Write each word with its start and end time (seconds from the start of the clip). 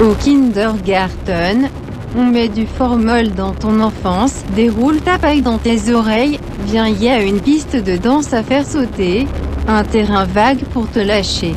Au 0.00 0.14
kindergarten, 0.14 1.68
on 2.16 2.26
met 2.26 2.48
du 2.48 2.66
formol 2.66 3.34
dans 3.34 3.52
ton 3.52 3.80
enfance, 3.80 4.44
déroule 4.54 5.00
ta 5.00 5.18
paille 5.18 5.42
dans 5.42 5.58
tes 5.58 5.92
oreilles, 5.92 6.38
viens 6.66 6.86
y 6.86 7.08
a 7.08 7.20
une 7.20 7.40
piste 7.40 7.74
de 7.74 7.96
danse 7.96 8.32
à 8.32 8.44
faire 8.44 8.64
sauter, 8.64 9.26
un 9.66 9.82
terrain 9.82 10.24
vague 10.24 10.62
pour 10.72 10.88
te 10.88 11.00
lâcher. 11.00 11.56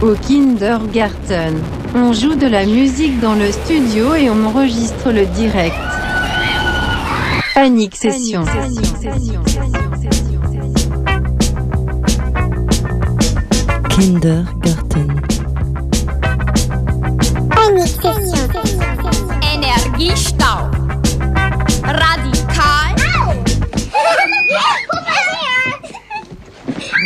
Au 0.00 0.14
kindergarten, 0.14 1.60
on 1.94 2.14
joue 2.14 2.34
de 2.34 2.46
la 2.46 2.64
musique 2.64 3.20
dans 3.20 3.34
le 3.34 3.52
studio 3.52 4.14
et 4.14 4.30
on 4.30 4.46
enregistre 4.46 5.12
le 5.12 5.26
direct. 5.26 5.76
Panique 7.54 7.96
session. 7.96 8.44
Kindergarten. 13.90 15.15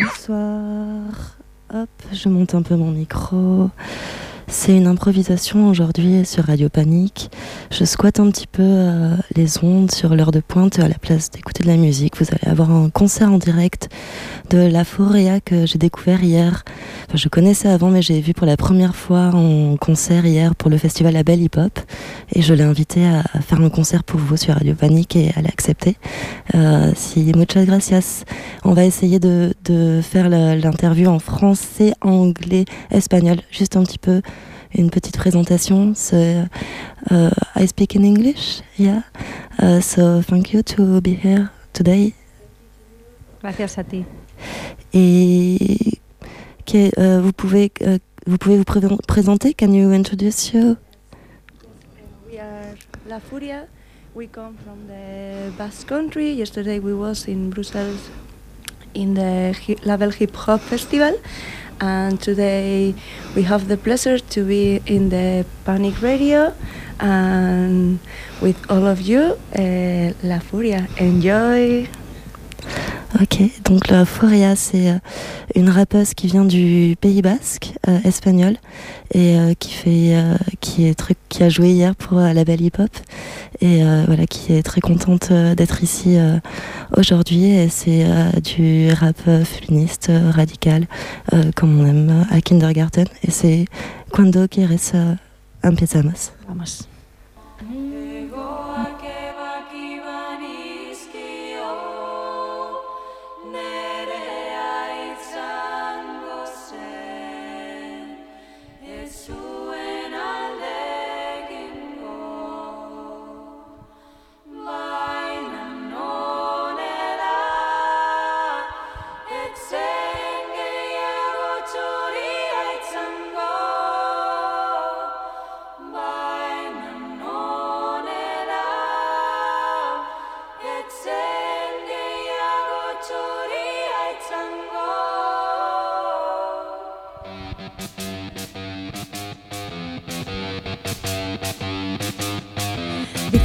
Bonsoir. 0.02 1.36
Hop, 1.72 1.88
je 2.12 2.28
monte 2.28 2.54
un 2.54 2.62
peu 2.62 2.76
mon 2.76 2.90
micro. 2.90 3.70
C'est 4.52 4.76
une 4.76 4.88
improvisation 4.88 5.68
aujourd'hui 5.68 6.26
sur 6.26 6.44
Radio 6.44 6.68
Panique. 6.68 7.30
Je 7.70 7.84
squatte 7.84 8.18
un 8.18 8.28
petit 8.30 8.48
peu 8.48 8.64
euh, 8.64 9.16
les 9.36 9.62
ondes 9.62 9.92
sur 9.92 10.14
l'heure 10.16 10.32
de 10.32 10.40
pointe 10.40 10.80
à 10.80 10.88
la 10.88 10.98
place 10.98 11.30
d'écouter 11.30 11.62
de 11.62 11.68
la 11.68 11.76
musique. 11.76 12.16
Vous 12.18 12.26
allez 12.32 12.50
avoir 12.50 12.72
un 12.72 12.90
concert 12.90 13.32
en 13.32 13.38
direct 13.38 13.88
de 14.50 14.58
La 14.58 14.84
Foria 14.84 15.40
que 15.40 15.66
j'ai 15.66 15.78
découvert 15.78 16.24
hier. 16.24 16.64
Je 17.14 17.28
connaissais 17.28 17.68
avant, 17.68 17.90
mais 17.90 18.02
j'ai 18.02 18.20
vu 18.20 18.34
pour 18.34 18.46
la 18.46 18.56
première 18.56 18.96
fois 18.96 19.30
en 19.32 19.76
concert 19.76 20.26
hier 20.26 20.56
pour 20.56 20.68
le 20.68 20.78
festival 20.78 21.14
La 21.14 21.22
Belle 21.22 21.42
Hip 21.42 21.56
Hop. 21.56 21.78
Et 22.32 22.42
je 22.42 22.52
l'ai 22.52 22.64
invité 22.64 23.06
à 23.06 23.22
faire 23.40 23.60
un 23.60 23.70
concert 23.70 24.02
pour 24.02 24.18
vous 24.18 24.36
sur 24.36 24.54
Radio 24.54 24.74
Panique 24.74 25.14
et 25.14 25.30
elle 25.36 25.46
a 25.46 25.50
accepté. 25.50 25.96
Euh, 26.56 26.90
si 26.96 27.32
muchas 27.36 27.64
gracias. 27.64 28.24
On 28.64 28.74
va 28.74 28.84
essayer 28.84 29.20
de, 29.20 29.54
faire 30.02 30.28
l'interview 30.28 31.08
en 31.08 31.20
français, 31.20 31.92
anglais, 32.00 32.64
espagnol, 32.90 33.38
juste 33.50 33.76
un 33.76 33.84
petit 33.84 33.98
peu 33.98 34.20
une 34.74 34.90
petite 34.90 35.16
présentation. 35.16 35.94
So, 35.94 36.16
uh, 37.10 37.30
I 37.56 37.66
speak 37.66 37.94
in 37.96 38.04
English, 38.04 38.62
yeah. 38.78 39.02
Uh, 39.60 39.80
so 39.80 40.22
thank 40.22 40.52
you 40.52 40.62
to 40.62 41.00
be 41.00 41.14
here 41.14 41.50
today. 41.72 42.14
Gracias 43.42 43.78
a 43.78 43.84
ti. 43.84 44.04
Et 44.92 45.58
que, 46.66 46.90
euh, 46.98 47.20
vous 47.20 47.32
pouvez 47.32 47.72
vous 48.26 48.38
pouvez 48.38 48.58
vous 48.58 48.64
pré- 48.64 48.80
présenter? 49.08 49.54
Can 49.54 49.72
you 49.72 49.90
introduce 49.92 50.52
you? 50.52 50.76
We 52.30 52.38
are 52.38 52.74
La 53.08 53.18
Furia. 53.20 53.66
We 54.14 54.28
come 54.28 54.54
from 54.64 54.86
the 54.88 55.50
Basque 55.56 55.86
Country. 55.88 56.34
Yesterday 56.34 56.78
we 56.80 56.92
was 56.92 57.26
in 57.28 57.48
Brussels 57.48 58.10
in 58.94 59.14
the 59.14 59.52
hi- 59.66 59.76
Label 59.84 60.10
Hip 60.20 60.36
Hop 60.46 60.60
Festival. 60.60 61.14
And 61.80 62.20
today 62.20 62.94
we 63.34 63.42
have 63.42 63.68
the 63.68 63.76
pleasure 63.76 64.18
to 64.18 64.44
be 64.44 64.82
in 64.86 65.08
the 65.08 65.46
Panic 65.64 66.02
Radio 66.02 66.54
and 66.98 67.98
with 68.42 68.58
all 68.70 68.86
of 68.86 69.00
you, 69.00 69.38
uh, 69.58 70.12
La 70.22 70.40
Furia. 70.40 70.86
Enjoy! 70.98 71.88
Ok, 73.18 73.42
donc 73.64 73.88
la 73.88 74.04
Foria, 74.04 74.54
c'est 74.54 74.90
euh, 74.90 74.98
une 75.56 75.68
rappeuse 75.68 76.14
qui 76.14 76.28
vient 76.28 76.44
du 76.44 76.96
Pays 77.00 77.22
Basque, 77.22 77.72
euh, 77.88 77.98
espagnol, 78.04 78.56
et 79.12 79.36
euh, 79.36 79.52
qui 79.58 79.72
fait, 79.72 80.14
euh, 80.14 80.36
qui 80.60 80.86
est 80.86 80.94
très, 80.94 81.16
qui 81.28 81.42
a 81.42 81.48
joué 81.48 81.70
hier 81.70 81.96
pour 81.96 82.18
euh, 82.18 82.32
la 82.32 82.44
Belle 82.44 82.62
Hip 82.62 82.78
Hop, 82.78 82.90
et 83.60 83.82
euh, 83.82 84.04
voilà, 84.06 84.26
qui 84.26 84.52
est 84.52 84.62
très 84.62 84.80
contente 84.80 85.28
euh, 85.32 85.56
d'être 85.56 85.82
ici 85.82 86.18
euh, 86.18 86.38
aujourd'hui. 86.96 87.46
Et 87.46 87.68
c'est 87.68 88.04
euh, 88.04 88.30
du 88.44 88.92
rap 88.92 89.18
féministe 89.44 90.08
euh, 90.08 90.30
radical, 90.30 90.86
euh, 91.32 91.50
comme 91.56 91.80
on 91.80 91.86
aime 91.86 92.26
à 92.30 92.40
Kindergarten. 92.40 93.06
Et 93.24 93.32
c'est 93.32 93.64
Cuando 94.12 94.46
quieres 94.46 94.94
empezamos. 95.62 96.32
Vamos. 96.48 96.88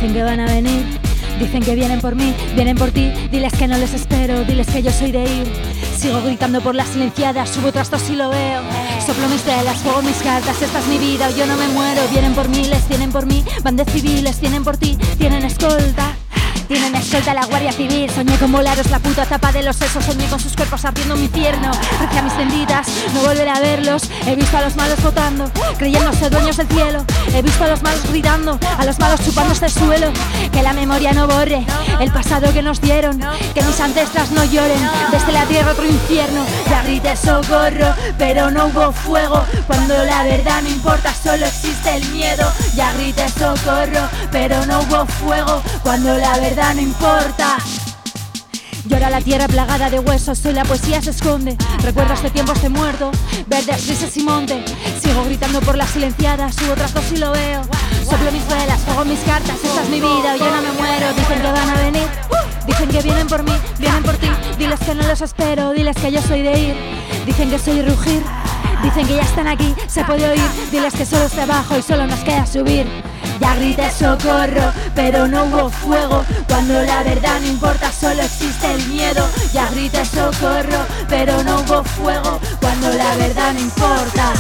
Dicen 0.06 0.18
que 0.18 0.24
van 0.24 0.40
a 0.40 0.46
venir, 0.46 0.86
dicen 1.40 1.64
que 1.64 1.74
vienen 1.74 2.00
por 2.00 2.16
mí, 2.16 2.32
vienen 2.54 2.78
por 2.78 2.92
ti. 2.92 3.12
Diles 3.32 3.52
que 3.54 3.68
no 3.68 3.76
les 3.76 3.92
espero, 3.92 4.44
diles 4.44 4.68
que 4.68 4.84
yo 4.84 4.92
soy 4.92 5.12
de 5.12 5.24
ir. 5.24 5.52
Sigo 5.98 6.22
gritando 6.22 6.62
por 6.62 6.76
las 6.76 6.90
silenciadas, 6.90 7.50
subo 7.50 7.72
trastos 7.72 8.08
y 8.12 8.16
lo 8.16 8.30
veo. 8.30 8.62
Soplo 9.04 9.28
mis 9.30 9.44
velas, 9.44 9.82
juego 9.82 10.04
mis 10.04 10.18
cartas, 10.18 10.62
esta 10.62 10.78
es 10.78 10.86
mi 10.86 11.00
vida, 11.00 11.32
yo 11.32 11.48
no 11.48 11.58
me 11.58 11.68
muero. 11.70 12.04
Vienen 12.12 12.36
por 12.36 12.48
miles, 12.50 12.84
tienen 12.84 13.12
por 13.12 13.26
mí, 13.26 13.44
van 13.64 13.78
de 13.78 13.86
civiles, 13.86 14.38
tienen 14.38 14.64
por 14.64 14.78
ti, 14.78 14.96
tienen 15.18 15.44
escolta. 15.44 16.16
Tienen 16.68 16.96
escolta 16.96 17.34
la 17.36 17.46
Guardia 17.46 17.72
Civil. 17.72 18.10
Soñé 18.10 18.38
con 18.38 18.52
volaros 18.52 18.90
la 18.90 18.98
puta 19.00 19.26
tapa 19.26 19.52
de 19.52 19.62
los 19.62 19.76
sesos. 19.76 20.04
Soñé 20.04 20.26
con 20.28 20.40
sus 20.40 20.56
cuerpos 20.56 20.84
ardiendo 20.84 21.16
mi 21.16 21.26
infierno. 21.26 21.70
Recé 22.00 22.20
a 22.20 22.22
mis 22.24 22.36
benditas, 22.36 22.88
no 23.14 23.22
volveré 23.22 23.52
a 23.52 23.60
verlos. 23.60 24.04
He 24.26 24.36
visto 24.36 24.58
a 24.58 24.62
los 24.62 24.76
malos 24.76 25.02
votando 25.04 25.52
Creyéndose 25.78 26.30
dueños 26.30 26.58
del 26.58 26.68
cielo. 26.68 27.06
He 27.34 27.42
visto 27.42 27.64
a 27.64 27.68
los 27.68 27.84
malos 27.84 28.02
gritando 28.10 28.60
A 28.78 28.86
los 28.86 28.98
malos 29.00 29.24
chupándose 29.24 29.66
el 29.66 29.72
suelo. 29.72 30.08
Que 30.52 30.64
la 30.64 30.74
memoria 30.74 31.14
no 31.14 31.28
borre 31.28 31.66
El 32.00 32.12
pasado 32.12 32.52
que 32.52 32.64
nos 32.64 32.82
dieron. 32.82 33.20
Que 33.54 33.62
mis 33.62 33.80
ancestras 33.80 34.32
no 34.32 34.44
lloren. 34.46 34.80
Desde 35.12 35.32
la 35.32 35.46
tierra 35.46 35.72
otro 35.72 35.86
infierno. 35.86 36.46
Ya 36.70 36.82
grité 36.84 37.16
socorro 37.16 37.94
Pero 38.18 38.50
no 38.50 38.68
hubo 38.68 38.92
fuego. 38.92 39.46
Cuando 39.68 40.04
la 40.04 40.24
verdad 40.24 40.62
no 40.64 40.70
importa 40.70 41.14
Solo 41.14 41.46
existe 41.46 41.96
el 41.96 42.06
miedo. 42.10 42.52
Ya 42.76 42.92
grité 42.94 43.30
socorro 43.30 44.10
Pero 44.32 44.66
no 44.66 44.80
hubo 44.82 45.06
fuego. 45.06 45.62
Cuando 45.84 46.18
la 46.18 46.40
no 46.56 46.82
importa 46.82 47.58
Llora 48.86 49.10
la 49.10 49.20
tierra 49.20 49.48
plagada 49.48 49.90
de 49.90 50.00
huesos, 50.00 50.38
soy 50.38 50.54
la 50.54 50.64
poesía 50.64 51.02
se 51.02 51.10
esconde. 51.10 51.58
Recuerdo 51.82 52.14
este 52.14 52.30
tiempo, 52.30 52.54
este 52.54 52.70
muerto, 52.70 53.12
verdes, 53.48 53.86
grises 53.88 54.16
y 54.16 54.24
monte. 54.24 54.64
Sigo 55.02 55.26
gritando 55.26 55.60
por 55.60 55.76
las 55.76 55.90
silenciadas, 55.90 56.56
subo 56.56 56.76
tras 56.76 56.94
y 57.12 57.18
lo 57.18 57.32
veo. 57.32 57.64
Soplo 58.08 58.32
mis 58.32 58.48
velas, 58.48 58.80
juego 58.86 59.04
mis 59.06 59.20
cartas, 59.22 59.56
esta 59.62 59.82
es 59.82 59.90
mi 59.90 60.00
vida, 60.00 60.38
yo 60.38 60.46
no 60.50 60.62
me 60.62 60.72
muero. 60.74 61.14
Dicen 61.14 61.42
que 61.42 61.52
van 61.52 61.70
a 61.70 61.76
venir, 61.82 62.08
dicen 62.68 62.90
que 62.90 63.02
vienen 63.02 63.28
por 63.28 63.44
mí, 63.44 63.54
vienen 63.80 64.04
por 64.04 64.16
ti. 64.18 64.30
Diles 64.58 64.80
que 64.80 64.96
no 64.96 65.08
los 65.08 65.22
espero, 65.22 65.72
diles 65.72 65.98
que 65.98 66.12
yo 66.12 66.22
soy 66.22 66.44
de 66.44 66.60
ir. 66.60 66.76
Dicen 67.26 67.50
que 67.50 67.58
soy 67.58 67.82
rugir, 67.82 68.22
dicen 68.84 69.08
que 69.08 69.16
ya 69.16 69.24
están 69.24 69.48
aquí, 69.48 69.74
se 69.88 70.06
puede 70.06 70.30
oír. 70.30 70.70
Diles 70.72 70.94
que 70.94 71.08
solo 71.08 71.26
está 71.26 71.44
abajo 71.44 71.76
y 71.78 71.82
solo 71.82 72.06
nos 72.06 72.20
queda 72.20 72.46
subir. 72.46 72.86
Ya 73.40 73.56
grité 73.56 73.92
socorro, 73.92 74.72
pero 74.96 75.28
no 75.28 75.46
hubo 75.46 75.70
fuego. 75.70 76.24
Cuando 76.48 76.82
la 76.82 77.04
verdad 77.04 77.40
no 77.42 77.48
importa, 77.48 77.92
solo 77.92 78.22
existe 78.22 78.72
el 78.72 78.88
miedo. 78.88 79.28
Ya 79.54 79.70
grité 79.70 80.06
socorro, 80.06 80.86
pero 81.10 81.44
no 81.44 81.62
hubo 81.62 81.84
fuego. 81.84 82.40
Cuando 82.62 82.90
la 82.94 83.16
verdad 83.16 83.54
no 83.54 83.60
importa. 83.60 84.34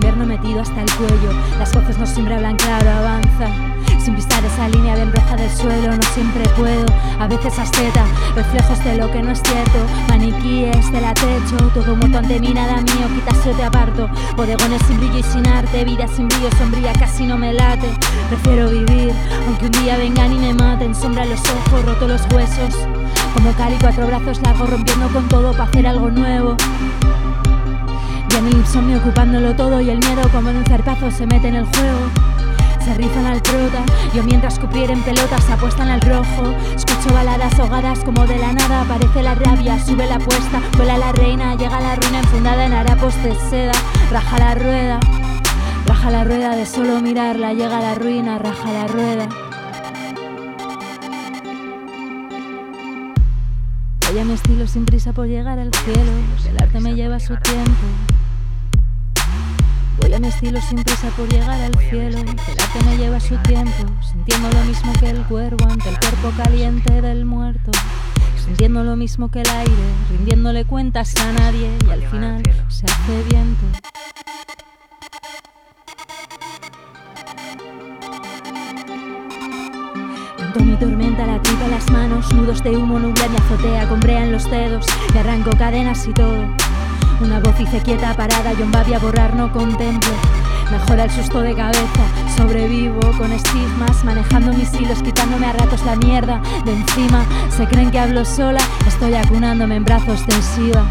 Invierno 0.00 0.26
metido 0.26 0.60
hasta 0.60 0.82
el 0.82 0.90
cuello. 0.92 1.32
Las 1.58 1.72
voces 1.74 1.98
no 1.98 2.06
siempre 2.06 2.34
hablan 2.34 2.56
claro, 2.56 2.90
avanza. 2.90 3.48
Sin 4.02 4.14
pisar 4.14 4.42
esa 4.44 4.68
línea 4.68 4.94
bien 4.94 5.12
roja 5.12 5.36
del 5.36 5.50
suelo, 5.50 5.94
no 5.94 6.02
siempre 6.14 6.48
puedo. 6.56 6.86
A 7.18 7.26
veces 7.26 7.58
asceta, 7.58 8.06
reflejos 8.34 8.82
de 8.82 8.96
lo 8.96 9.10
que 9.10 9.22
no 9.22 9.30
es 9.30 9.42
cierto. 9.42 9.78
Maniquíes 10.08 10.90
de 10.90 11.00
la 11.00 11.12
techo, 11.12 11.56
todo 11.74 11.96
muerto 11.96 12.18
ante 12.18 12.40
mí, 12.40 12.54
nada 12.54 12.76
mío, 12.76 13.08
quitas 13.14 13.42
te 13.42 13.62
aparto. 13.62 14.08
Bodegones 14.36 14.80
sin 14.86 14.98
brillo 14.98 15.18
y 15.18 15.22
sin 15.22 15.46
arte, 15.46 15.84
vida 15.84 16.06
sin 16.08 16.28
brillo, 16.28 16.48
sombría, 16.56 16.92
casi 16.94 17.26
no 17.26 17.36
me 17.36 17.52
late. 17.52 17.90
Prefiero 18.28 18.70
vivir, 18.70 19.12
aunque 19.46 19.66
un 19.66 19.72
día 19.72 19.98
vengan 19.98 20.32
y 20.32 20.38
me 20.38 20.54
maten. 20.54 20.94
Sombra 20.94 21.26
los 21.26 21.40
ojos, 21.40 21.84
roto 21.84 22.08
los 22.08 22.22
huesos. 22.32 22.74
Como 23.34 23.52
Cali, 23.52 23.76
cuatro 23.80 24.06
brazos 24.06 24.40
largos, 24.42 24.70
rompiendo 24.70 25.08
con 25.08 25.28
todo 25.28 25.52
para 25.52 25.64
hacer 25.64 25.86
algo 25.86 26.10
nuevo. 26.10 26.56
Viene 28.40 28.56
el 28.56 28.62
insomnio 28.62 28.96
ocupándolo 28.96 29.54
todo 29.54 29.82
y 29.82 29.90
el 29.90 29.98
miedo 29.98 30.26
como 30.32 30.48
en 30.48 30.56
un 30.56 30.64
zarpazo 30.64 31.10
se 31.10 31.26
mete 31.26 31.48
en 31.48 31.56
el 31.56 31.66
juego 31.66 32.00
se 32.82 32.94
rizan 32.94 33.26
al 33.26 33.42
prota. 33.42 33.84
Yo 34.14 34.22
mientras 34.22 34.58
cupieren 34.58 35.02
pelotas 35.02 35.50
apuestan 35.50 35.90
al 35.90 36.00
rojo. 36.00 36.54
Escucho 36.74 37.12
baladas 37.12 37.58
ahogadas 37.58 37.98
como 37.98 38.26
de 38.26 38.38
la 38.38 38.54
nada. 38.54 38.80
Aparece 38.80 39.22
la 39.22 39.34
rabia, 39.34 39.78
sube 39.84 40.06
la 40.06 40.14
apuesta. 40.14 40.62
Vuela 40.78 40.96
la 40.96 41.12
reina, 41.12 41.54
llega 41.54 41.78
la 41.82 41.96
ruina 41.96 42.20
enfundada 42.20 42.64
en 42.64 42.72
harapos 42.72 43.14
de 43.22 43.34
seda. 43.50 43.72
Raja 44.10 44.38
la 44.38 44.54
rueda, 44.54 45.00
raja 45.86 46.10
la 46.10 46.24
rueda 46.24 46.56
de 46.56 46.64
solo 46.64 46.98
mirarla. 47.02 47.52
Llega 47.52 47.78
la 47.78 47.94
ruina, 47.94 48.38
raja 48.38 48.72
la 48.72 48.86
rueda. 48.86 49.28
Voy 54.10 54.18
a 54.18 54.24
mi 54.24 54.32
estilo 54.32 54.66
sin 54.66 54.86
prisa 54.86 55.12
por 55.12 55.26
llegar 55.26 55.58
al 55.58 55.74
cielo. 55.74 56.12
El 56.48 56.62
arte 56.62 56.80
me 56.80 56.94
lleva 56.94 57.20
su 57.20 57.36
tiempo. 57.36 58.19
A 60.14 60.18
mi 60.18 60.26
estilo 60.26 60.60
sin 60.60 60.82
prisa 60.82 61.08
por 61.16 61.28
llegar 61.28 61.60
al 61.60 61.74
cielo. 61.78 62.18
El 62.18 62.28
arte 62.28 62.84
me 62.84 62.96
lleva 62.96 63.20
su 63.20 63.36
tiempo, 63.38 63.86
sintiendo 64.02 64.50
lo 64.50 64.64
mismo 64.64 64.92
que 64.98 65.10
el 65.10 65.22
cuervo 65.24 65.64
ante 65.70 65.88
el 65.88 65.98
cuerpo 65.98 66.32
caliente 66.36 67.00
del 67.00 67.24
muerto. 67.24 67.70
Sintiendo 68.44 68.82
lo 68.82 68.96
mismo 68.96 69.30
que 69.30 69.40
el 69.40 69.48
aire, 69.48 69.72
rindiéndole 70.10 70.64
cuentas 70.64 71.14
a 71.16 71.32
nadie 71.32 71.70
y 71.86 71.90
al 71.90 72.02
final 72.08 72.42
se 72.68 72.86
hace 72.86 73.22
viento. 73.30 73.64
Mi 80.64 80.76
tormenta, 80.76 81.26
la 81.26 81.40
tripa 81.42 81.66
las 81.68 81.90
manos, 81.90 82.32
nudos 82.32 82.62
de 82.62 82.70
humo 82.76 82.98
nublan 82.98 83.30
mi 83.30 83.36
azotea, 83.38 83.88
con 83.88 84.00
brea 84.00 84.22
en 84.24 84.32
los 84.32 84.48
dedos, 84.50 84.86
y 85.14 85.18
arranco 85.18 85.50
cadenas 85.56 86.06
y 86.06 86.12
todo. 86.12 86.46
Una 87.20 87.38
voz 87.38 87.58
dice 87.58 87.80
quieta, 87.80 88.14
parada, 88.14 88.52
yo 88.54 88.64
a 88.64 88.98
borrar, 88.98 89.34
no 89.34 89.52
contemplo. 89.52 90.10
Mejora 90.70 91.04
el 91.04 91.10
susto 91.10 91.42
de 91.42 91.54
cabeza, 91.54 92.02
sobrevivo 92.36 93.00
con 93.18 93.30
estigmas, 93.32 94.02
manejando 94.04 94.52
mis 94.52 94.72
hilos, 94.72 95.02
quitándome 95.02 95.46
a 95.46 95.52
ratos 95.52 95.84
la 95.84 95.96
mierda 95.96 96.40
de 96.64 96.72
encima. 96.72 97.24
Se 97.54 97.66
creen 97.66 97.90
que 97.90 97.98
hablo 97.98 98.24
sola, 98.24 98.60
estoy 98.86 99.14
acunándome 99.14 99.76
en 99.76 99.84
brazos 99.84 100.26
de. 100.26 100.86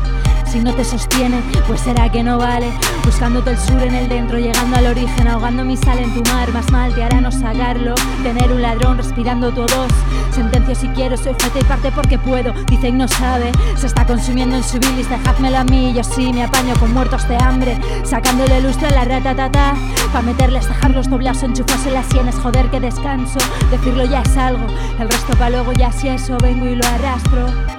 Si 0.50 0.60
no 0.60 0.74
te 0.74 0.84
sostiene, 0.84 1.44
pues 1.68 1.82
será 1.82 2.12
que 2.12 2.24
no 2.24 2.40
vale. 2.40 2.72
Buscándote 3.06 3.52
el 3.52 3.58
sur 3.60 3.84
en 3.84 3.94
el 3.94 4.10
dentro, 4.10 4.40
llegando 4.40 4.78
al 4.78 4.88
origen, 4.88 5.28
ahogando 5.28 5.64
mi 5.64 5.78
sal 5.78 6.00
en 6.00 6.12
tu 6.12 6.24
mar. 6.32 6.52
Más 6.52 6.72
mal 6.72 6.92
te 6.96 7.04
hará 7.04 7.22
no 7.22 7.32
sacarlo. 7.32 7.94
Tener 8.24 8.52
un 8.52 8.64
ladrón 8.64 8.98
respirando 8.98 9.52
todos. 9.52 9.92
Sentencia 10.34 10.74
si 10.74 10.88
quiero, 10.88 11.18
soy 11.18 11.36
fuerte 11.38 11.60
y 11.60 11.64
parte 11.66 11.92
porque 11.92 12.18
puedo. 12.18 12.54
Dicen 12.66 12.98
no 12.98 13.08
sabe, 13.08 13.52
se 13.76 13.86
está 13.86 14.08
consumiendo 14.08 14.56
en 14.56 14.64
su 14.64 14.80
bilis. 14.80 15.08
Dejádmelo 15.08 15.60
a 15.60 15.64
mí, 15.66 15.94
yo 15.94 16.04
sí 16.04 16.34
me 16.34 16.44
apaño 16.44 16.74
con 16.80 16.96
muertos 16.96 17.28
de 17.28 17.38
hambre. 17.38 17.80
Sacándole 18.04 18.60
lustre 18.62 18.88
a 18.88 18.92
la 18.92 19.06
ratatata. 19.06 19.76
Pa' 20.12 20.24
meterles, 20.24 20.68
dejarlos 20.68 21.12
doblados, 21.12 21.44
enchufos 21.44 21.86
en 21.86 21.94
las 21.94 22.08
sienes. 22.08 22.34
Joder, 22.36 22.72
que 22.72 22.80
descanso. 22.80 23.38
Decirlo 23.70 24.04
ya 24.06 24.24
es 24.24 24.36
algo. 24.36 24.66
El 25.00 25.10
resto 25.10 25.38
pa' 25.38 25.52
luego 25.52 25.74
ya 25.74 25.92
si 25.92 26.08
eso 26.08 26.38
vengo 26.42 26.66
y 26.66 26.76
lo 26.76 26.88
arrastro 26.88 27.79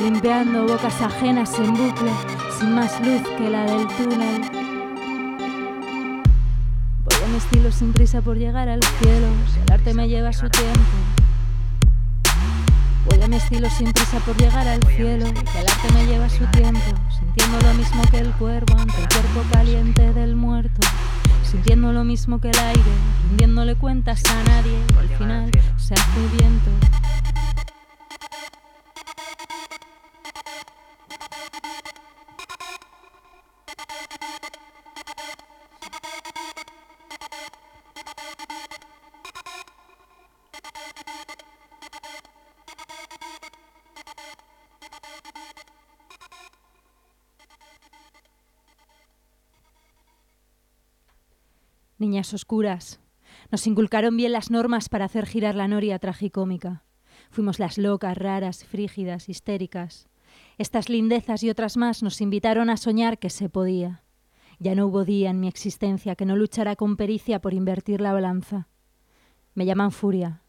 limpiando 0.00 0.66
bocas 0.66 1.00
ajenas 1.02 1.58
en 1.58 1.74
bucle, 1.74 2.10
sin 2.58 2.74
más 2.74 2.98
luz 3.00 3.22
que 3.36 3.50
la 3.50 3.64
del 3.64 3.86
túnel. 3.88 4.42
Voy 7.04 7.22
a 7.24 7.28
mi 7.28 7.36
estilo 7.36 7.70
sin 7.70 7.92
prisa 7.92 8.22
por 8.22 8.38
llegar 8.38 8.68
al 8.68 8.82
cielo, 8.82 9.26
el 9.66 9.72
arte 9.72 9.94
me 9.94 10.08
lleva 10.08 10.32
su 10.32 10.48
tiempo. 10.48 10.80
Voy 13.06 13.22
a 13.22 13.28
mi 13.28 13.36
estilo 13.36 13.68
sin 13.68 13.92
prisa 13.92 14.18
por 14.20 14.36
llegar 14.36 14.66
al 14.66 14.82
cielo, 14.84 15.26
el 15.26 15.68
arte 15.68 15.92
me 15.92 16.06
lleva 16.06 16.28
su 16.28 16.44
tiempo, 16.46 16.80
sintiendo 17.18 17.58
lo 17.60 17.74
mismo 17.74 18.02
que 18.10 18.18
el 18.18 18.32
cuervo 18.32 18.78
ante 18.78 19.02
el 19.02 19.08
cuerpo 19.08 19.42
caliente 19.52 20.12
del 20.14 20.36
muerto. 20.36 20.80
Sintiendo 21.42 21.92
lo 21.92 22.04
mismo 22.04 22.40
que 22.40 22.48
el 22.48 22.58
aire, 22.58 22.92
rindiéndole 23.28 23.74
cuentas 23.74 24.22
a 24.26 24.44
nadie, 24.44 24.76
al 24.96 25.08
final 25.18 25.50
se 25.76 25.94
hace 25.94 26.20
viento. 26.38 26.70
Niñas 52.00 52.32
oscuras. 52.32 52.98
Nos 53.52 53.66
inculcaron 53.66 54.16
bien 54.16 54.32
las 54.32 54.50
normas 54.50 54.88
para 54.88 55.04
hacer 55.04 55.26
girar 55.26 55.54
la 55.54 55.68
noria 55.68 55.98
tragicómica. 55.98 56.82
Fuimos 57.30 57.58
las 57.58 57.76
locas, 57.76 58.16
raras, 58.16 58.64
frígidas, 58.64 59.28
histéricas. 59.28 60.08
Estas 60.56 60.88
lindezas 60.88 61.42
y 61.42 61.50
otras 61.50 61.76
más 61.76 62.02
nos 62.02 62.22
invitaron 62.22 62.70
a 62.70 62.78
soñar 62.78 63.18
que 63.18 63.28
se 63.28 63.50
podía. 63.50 64.02
Ya 64.58 64.74
no 64.74 64.86
hubo 64.86 65.04
día 65.04 65.28
en 65.28 65.40
mi 65.40 65.48
existencia 65.48 66.16
que 66.16 66.24
no 66.24 66.36
luchara 66.36 66.74
con 66.74 66.96
pericia 66.96 67.42
por 67.42 67.52
invertir 67.52 68.00
la 68.00 68.14
balanza. 68.14 68.68
Me 69.52 69.66
llaman 69.66 69.92
furia, 69.92 70.40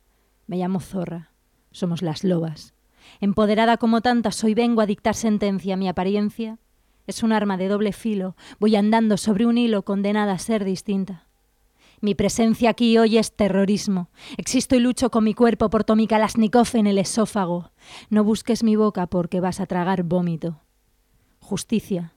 me 0.47 0.55
llamo 0.55 0.79
zorra, 0.79 1.33
somos 1.71 2.01
las 2.01 2.23
lobas. 2.23 2.73
Empoderada 3.19 3.75
como 3.75 3.99
tantas, 3.99 4.41
hoy 4.45 4.53
vengo 4.53 4.79
a 4.79 4.85
dictar 4.85 5.15
sentencia. 5.15 5.75
Mi 5.75 5.89
apariencia 5.89 6.59
es 7.07 7.23
un 7.23 7.33
arma 7.33 7.57
de 7.57 7.67
doble 7.67 7.91
filo, 7.91 8.37
voy 8.57 8.77
andando 8.77 9.17
sobre 9.17 9.45
un 9.45 9.57
hilo 9.57 9.83
condenada 9.83 10.31
a 10.31 10.39
ser 10.39 10.63
distinta. 10.63 11.27
Mi 12.03 12.15
presencia 12.15 12.71
aquí 12.71 12.97
hoy 12.97 13.19
es 13.19 13.35
terrorismo. 13.35 14.09
Existo 14.37 14.75
y 14.75 14.79
lucho 14.79 15.11
con 15.11 15.23
mi 15.23 15.35
cuerpo 15.35 15.69
por 15.69 15.83
Tommy 15.83 16.07
Kalashnikov 16.07 16.67
en 16.73 16.87
el 16.87 16.97
esófago. 16.97 17.69
No 18.09 18.23
busques 18.23 18.63
mi 18.63 18.75
boca 18.75 19.05
porque 19.05 19.39
vas 19.39 19.59
a 19.59 19.67
tragar 19.67 20.01
vómito. 20.01 20.61
Justicia. 21.39 22.15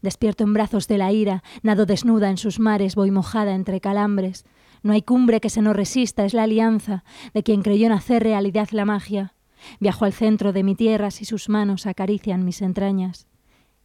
Despierto 0.00 0.42
en 0.42 0.52
brazos 0.52 0.88
de 0.88 0.98
la 0.98 1.12
ira, 1.12 1.44
nado 1.62 1.86
desnuda 1.86 2.30
en 2.30 2.36
sus 2.36 2.58
mares, 2.58 2.96
voy 2.96 3.12
mojada 3.12 3.54
entre 3.54 3.80
calambres. 3.80 4.44
No 4.82 4.92
hay 4.92 5.02
cumbre 5.02 5.40
que 5.40 5.50
se 5.50 5.62
nos 5.62 5.76
resista, 5.76 6.24
es 6.24 6.34
la 6.34 6.42
alianza 6.42 7.04
de 7.32 7.44
quien 7.44 7.62
creyó 7.62 7.86
en 7.86 7.92
hacer 7.92 8.24
realidad 8.24 8.70
la 8.72 8.84
magia. 8.84 9.34
Viajo 9.78 10.04
al 10.04 10.12
centro 10.12 10.52
de 10.52 10.64
mi 10.64 10.74
tierra 10.74 11.10
y 11.20 11.24
sus 11.26 11.48
manos 11.48 11.86
acarician 11.86 12.44
mis 12.44 12.60
entrañas. 12.60 13.28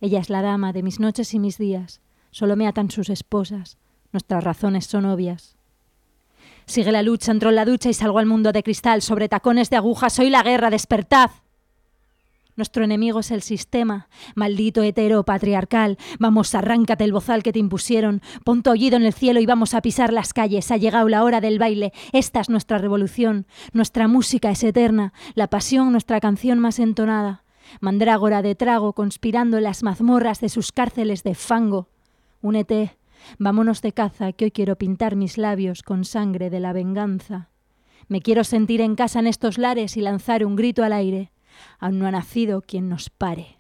Ella 0.02 0.20
es 0.20 0.32
la 0.32 0.42
dama 0.42 0.74
de 0.74 0.82
mis 0.82 1.00
noches 1.00 1.36
y 1.36 1.40
mis 1.40 1.60
días, 1.60 2.02
solo 2.32 2.56
me 2.56 2.68
atan 2.68 2.90
sus 2.90 3.12
esposas. 3.12 3.78
Nuestras 4.12 4.44
razones 4.44 4.86
son 4.86 5.06
obvias. 5.06 5.58
Sigue 6.66 6.92
la 6.92 7.02
lucha, 7.02 7.32
entró 7.32 7.50
en 7.50 7.56
la 7.56 7.66
ducha 7.66 7.90
y 7.90 7.94
salgo 7.94 8.20
al 8.20 8.26
mundo 8.26 8.52
de 8.52 8.64
cristal. 8.64 9.02
Sobre 9.02 9.30
tacones 9.30 9.70
de 9.70 9.78
aguja, 9.78 10.10
soy 10.10 10.30
la 10.30 10.44
guerra, 10.44 10.70
despertad. 10.70 11.32
Nuestro 12.58 12.84
enemigo 12.84 13.20
es 13.20 13.30
el 13.30 13.44
sistema, 13.44 14.10
maldito 14.34 14.82
hetero 14.82 15.24
patriarcal. 15.24 16.00
Vamos, 16.18 16.56
arráncate 16.56 17.04
el 17.04 17.14
bozal 17.14 17.44
que 17.44 17.54
te 17.54 17.60
impusieron, 17.60 18.24
pon 18.44 18.64
tu 18.64 18.74
en 18.74 19.06
el 19.06 19.14
cielo 19.14 19.40
y 19.40 19.46
vamos 19.46 19.76
a 19.76 19.82
pisar 19.82 20.12
las 20.12 20.34
calles. 20.34 20.72
Ha 20.72 20.78
llegado 20.78 21.08
la 21.08 21.24
hora 21.24 21.40
del 21.40 21.60
baile. 21.60 21.94
Esta 22.14 22.42
es 22.42 22.50
nuestra 22.50 22.80
revolución. 22.80 23.46
Nuestra 23.74 24.08
música 24.08 24.50
es 24.50 24.64
eterna, 24.64 25.14
la 25.36 25.48
pasión 25.48 25.92
nuestra 25.92 26.20
canción 26.20 26.58
más 26.58 26.80
entonada. 26.80 27.44
Mandrágora 27.80 28.42
de 28.42 28.56
trago 28.56 28.94
conspirando 28.94 29.58
en 29.58 29.64
las 29.64 29.84
mazmorras 29.84 30.42
de 30.42 30.50
sus 30.50 30.72
cárceles 30.72 31.22
de 31.22 31.36
fango. 31.36 31.90
Únete, 32.42 32.97
Vámonos 33.40 33.82
de 33.82 33.94
caza, 33.94 34.32
que 34.34 34.46
hoy 34.46 34.52
quiero 34.52 34.78
pintar 34.78 35.16
mis 35.16 35.38
labios 35.38 35.84
con 35.84 36.06
sangre 36.06 36.50
de 36.50 36.60
la 36.60 36.74
venganza. 36.74 37.50
Me 38.08 38.22
quiero 38.22 38.44
sentir 38.44 38.82
en 38.82 38.96
casa 38.96 39.20
en 39.20 39.28
estos 39.28 39.58
lares 39.58 39.98
y 39.98 40.02
lanzar 40.02 40.46
un 40.46 40.56
grito 40.56 40.84
al 40.84 40.94
aire. 40.94 41.32
Aún 41.80 42.00
no 42.00 42.08
ha 42.08 42.12
nacido 42.12 42.62
quien 42.62 42.90
nos 42.90 43.10
pare. 43.10 43.57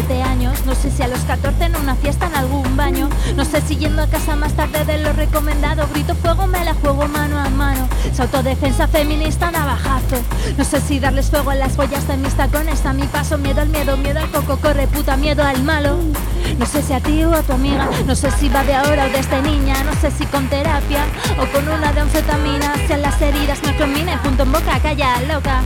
6 0.00 0.04
o 0.04 0.06
7 0.06 0.22
años. 0.22 0.66
No 0.66 0.74
sé 0.74 0.90
si 0.90 1.02
a 1.02 1.08
los 1.08 1.20
14 1.20 1.64
en 1.64 1.76
una 1.76 1.94
fiesta 1.94 2.26
en 2.26 2.34
algún 2.34 2.76
baño. 2.76 3.08
No 3.36 3.44
sé 3.44 3.60
si 3.60 3.76
yendo 3.76 4.02
a 4.02 4.06
casa 4.06 4.36
más 4.36 4.52
tarde 4.54 4.84
de 4.84 4.98
lo 4.98 5.12
recomendado. 5.12 5.86
Grito 5.92 6.14
fuego, 6.14 6.46
me 6.46 6.64
la 6.64 6.74
juego 6.74 7.06
mano 7.08 7.38
a 7.38 7.48
mano. 7.50 7.88
Su 8.14 8.22
autodefensa 8.22 8.88
feminista, 8.88 9.50
navajazo. 9.50 10.16
No 10.56 10.64
sé 10.64 10.80
si 10.80 11.00
darles 11.00 11.30
fuego 11.30 11.50
a 11.50 11.54
las 11.54 11.76
boyas 11.76 12.06
de 12.08 12.16
mis 12.16 12.34
tacones. 12.34 12.84
A 12.86 12.92
mi 12.92 13.06
paso, 13.06 13.38
miedo 13.38 13.60
al 13.60 13.68
miedo, 13.68 13.96
miedo 13.96 14.20
al 14.20 14.30
coco, 14.30 14.56
corre 14.58 14.86
puta, 14.86 15.16
miedo 15.16 15.42
al 15.42 15.62
malo. 15.62 15.96
No 16.58 16.66
sé 16.66 16.82
si 16.82 16.92
a 16.92 17.00
ti 17.00 17.24
o 17.24 17.34
a 17.34 17.42
tu 17.42 17.52
amiga. 17.52 17.88
No 18.06 18.14
sé 18.14 18.30
si 18.30 18.48
va 18.48 18.62
de 18.64 18.74
ahora 18.74 19.06
o 19.06 19.08
desde 19.10 19.42
niña. 19.42 19.82
No 19.84 19.92
sé 20.00 20.10
si 20.10 20.26
con 20.26 20.46
terapia 20.48 21.04
o 21.38 21.46
con 21.52 21.68
una 21.68 21.92
de 21.92 22.00
anfetamina. 22.00 22.74
Si 22.86 22.94
las 22.96 23.20
heridas 23.20 23.62
me 23.62 23.76
combine, 23.76 24.16
punto 24.18 24.42
en 24.42 24.52
boca, 24.52 24.78
calla 24.82 25.20
loca. 25.22 25.62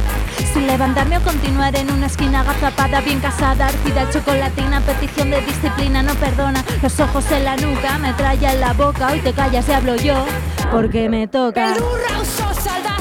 Sin 0.53 0.67
levantarme 0.67 1.19
o 1.19 1.21
continuar 1.21 1.75
en 1.77 1.91
una 1.91 2.07
esquina 2.07 2.41
agazapada, 2.41 3.01
bien 3.01 3.21
casada, 3.21 3.67
arcida 3.67 4.09
chocolatina, 4.11 4.81
petición 4.81 5.31
de 5.31 5.41
disciplina, 5.43 6.03
no 6.03 6.15
perdona. 6.15 6.65
Los 6.83 6.99
ojos 7.01 7.25
en 7.33 7.45
la 7.45 7.57
nuca, 7.57 7.99
me 7.99 8.13
trae 8.15 8.39
en 8.53 8.61
la 8.61 8.73
boca, 8.73 9.09
hoy 9.11 9.21
te 9.21 9.33
callas 9.33 9.69
y 9.69 9.73
hablo 9.73 9.97
yo, 9.97 10.25
porque 10.71 11.09
me 11.09 11.27
toca. 11.27 11.75
Y 11.75 12.94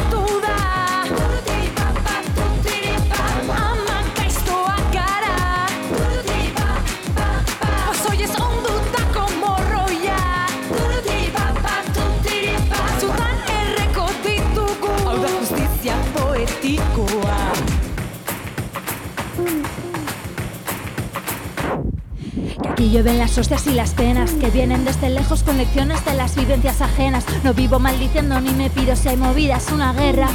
llueven 22.93 23.17
las 23.17 23.35
hostias 23.39 23.65
y 23.65 23.71
las 23.71 23.95
penas 23.95 24.33
que 24.33 24.51
vienen 24.51 24.85
desde 24.85 25.09
lejos 25.09 25.41
con 25.41 25.57
lecciones 25.57 26.05
de 26.05 26.13
las 26.13 26.35
vivencias 26.35 26.79
ajenas. 26.79 27.25
No 27.43 27.51
vivo 27.51 27.79
maldiciendo 27.79 28.39
ni 28.39 28.51
me 28.51 28.69
pido 28.69 28.95
si 28.95 29.09
hay 29.09 29.17
movidas, 29.17 29.71
una 29.71 29.93
guerra. 29.93 30.27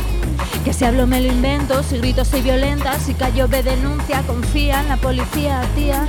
Que 0.64 0.72
si 0.72 0.84
hablo 0.84 1.06
me 1.06 1.20
lo 1.20 1.28
invento, 1.28 1.84
si 1.84 1.98
grito 1.98 2.24
soy 2.24 2.42
violenta, 2.42 2.98
si 2.98 3.14
callo 3.14 3.46
ve 3.46 3.62
denuncia, 3.62 4.22
confía 4.22 4.80
en 4.80 4.88
la 4.88 4.96
policía, 4.96 5.62
tía. 5.76 6.04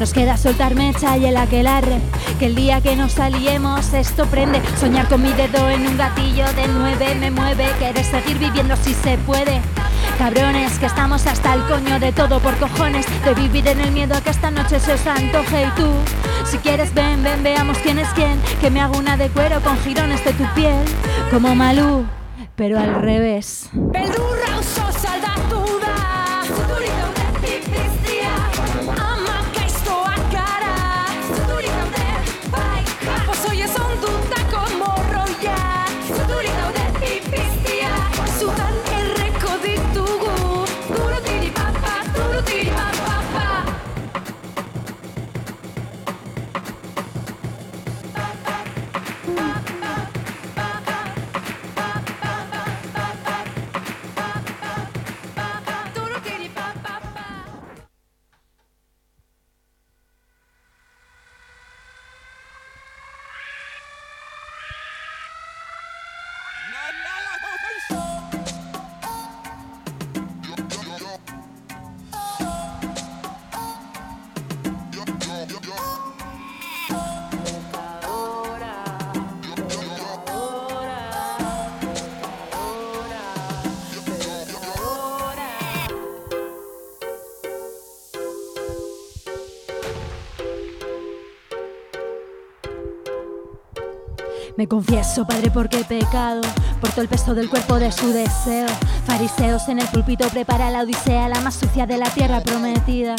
Nos 0.00 0.14
queda 0.14 0.38
soltar 0.38 0.74
mecha 0.74 1.18
y 1.18 1.26
el 1.26 1.36
aquelarre, 1.36 1.98
que 2.38 2.46
el 2.46 2.54
día 2.54 2.80
que 2.80 2.96
nos 2.96 3.18
aliemos 3.18 3.92
esto 3.92 4.24
prende. 4.24 4.62
Soñar 4.80 5.08
con 5.08 5.20
mi 5.20 5.32
dedo 5.34 5.68
en 5.68 5.86
un 5.86 5.98
gatillo 5.98 6.46
de 6.54 6.68
nueve 6.68 7.14
me 7.20 7.30
mueve, 7.30 7.66
querer 7.78 8.02
seguir 8.02 8.38
viviendo 8.38 8.76
si 8.76 8.94
se 8.94 9.18
puede. 9.18 9.60
Cabrones, 10.18 10.78
que 10.78 10.86
estamos 10.86 11.26
hasta 11.26 11.54
el 11.54 11.62
coño 11.64 11.98
de 11.98 12.12
todo 12.12 12.40
por 12.40 12.56
cojones. 12.56 13.06
De 13.24 13.34
vivir 13.34 13.66
en 13.68 13.80
el 13.80 13.92
miedo 13.92 14.14
a 14.14 14.20
que 14.20 14.30
esta 14.30 14.50
noche 14.50 14.78
se 14.80 14.94
os 14.94 15.06
antoje. 15.06 15.66
Y 15.66 15.70
tú, 15.70 15.88
si 16.44 16.58
quieres 16.58 16.94
ven, 16.94 17.22
ven, 17.22 17.42
veamos 17.42 17.78
quién 17.78 17.98
es 17.98 18.08
quién. 18.10 18.40
Que 18.60 18.70
me 18.70 18.80
hago 18.80 18.98
una 18.98 19.16
de 19.16 19.28
cuero 19.28 19.60
con 19.60 19.78
jirones 19.78 20.24
de 20.24 20.32
tu 20.32 20.44
piel. 20.54 20.84
Como 21.30 21.54
Malú, 21.54 22.06
pero 22.56 22.78
al 22.78 23.02
revés 23.02 23.70
Me 94.62 94.68
confieso, 94.68 95.26
Padre, 95.26 95.50
porque 95.50 95.80
he 95.80 95.84
pecado. 95.84 96.40
Por 96.80 96.90
todo 96.90 97.02
el 97.02 97.08
peso 97.08 97.34
del 97.34 97.50
cuerpo 97.50 97.80
de 97.80 97.90
su 97.90 98.12
deseo. 98.12 98.68
Fariseos 99.04 99.68
en 99.68 99.80
el 99.80 99.88
púlpito 99.88 100.28
prepara 100.28 100.70
la 100.70 100.82
odisea, 100.82 101.28
la 101.28 101.40
más 101.40 101.54
sucia 101.54 101.84
de 101.84 101.98
la 101.98 102.08
tierra 102.10 102.40
prometida. 102.42 103.16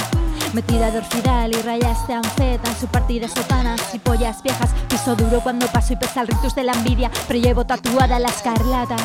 Metida 0.53 0.89
de 0.89 0.99
orfidal 0.99 1.51
y 1.51 1.61
rayas 1.61 2.07
de 2.07 2.13
anfeta 2.13 2.69
en 2.69 2.77
su 2.77 2.87
partida 2.87 3.27
sotanas 3.27 3.81
y 3.93 3.99
pollas 3.99 4.41
viejas. 4.41 4.69
Piso 4.87 5.17
duro 5.17 5.41
cuando 5.41 5.67
paso 5.67 5.91
y 5.91 5.95
pesa 5.97 6.21
el 6.21 6.29
ritus 6.29 6.55
de 6.55 6.63
la 6.63 6.71
envidia, 6.71 7.11
pero 7.27 7.41
llevo 7.41 7.65
tatuada 7.65 8.19
la 8.19 8.29
escarlata. 8.29 8.95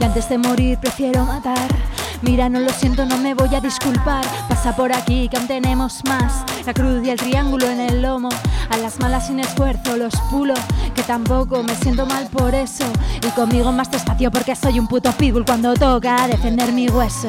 Y 0.00 0.04
antes 0.04 0.30
de 0.30 0.38
morir 0.38 0.78
prefiero 0.78 1.26
matar. 1.26 1.68
Mira, 2.22 2.48
no 2.48 2.58
lo 2.60 2.70
siento, 2.70 3.04
no 3.04 3.18
me 3.18 3.34
voy 3.34 3.54
a 3.54 3.60
disculpar. 3.60 4.24
Pasa 4.48 4.74
por 4.74 4.94
aquí, 4.94 5.28
que 5.28 5.36
aún 5.36 5.46
tenemos 5.46 6.00
más. 6.06 6.42
La 6.66 6.74
cruz 6.74 7.06
y 7.06 7.10
el 7.10 7.16
triángulo 7.16 7.70
en 7.70 7.78
el 7.78 8.02
lomo. 8.02 8.28
A 8.70 8.76
las 8.78 8.98
malas 8.98 9.28
sin 9.28 9.38
esfuerzo 9.38 9.96
los 9.96 10.12
pulo, 10.32 10.54
que 10.96 11.02
tampoco 11.04 11.62
me 11.62 11.76
siento 11.76 12.06
mal 12.06 12.26
por 12.26 12.56
eso. 12.56 12.84
Y 13.24 13.30
conmigo 13.30 13.70
más 13.70 13.88
despacio 13.88 14.32
porque 14.32 14.56
soy 14.56 14.80
un 14.80 14.88
puto 14.88 15.12
pitbull 15.12 15.44
cuando 15.44 15.74
toca 15.74 16.26
defender 16.26 16.72
mi 16.72 16.88
hueso. 16.88 17.28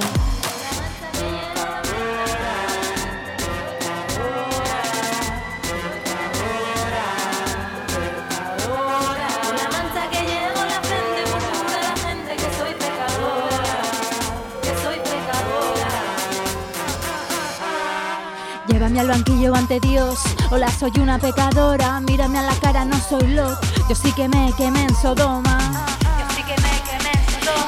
Al 18.99 19.07
banquillo 19.07 19.53
ante 19.53 19.79
Dios. 19.79 20.19
Hola, 20.49 20.69
soy 20.71 20.91
una 20.99 21.19
pecadora. 21.19 21.99
Mírame 21.99 22.39
a 22.39 22.43
la 22.43 22.55
cara, 22.55 22.85
no 22.85 22.97
soy 22.99 23.27
Lot. 23.27 23.59
Yo 23.89 23.95
sí 23.95 24.11
que 24.13 24.27
me 24.27 24.53
quemé 24.57 24.83
en 24.83 24.95
Sodoma. 24.95 25.57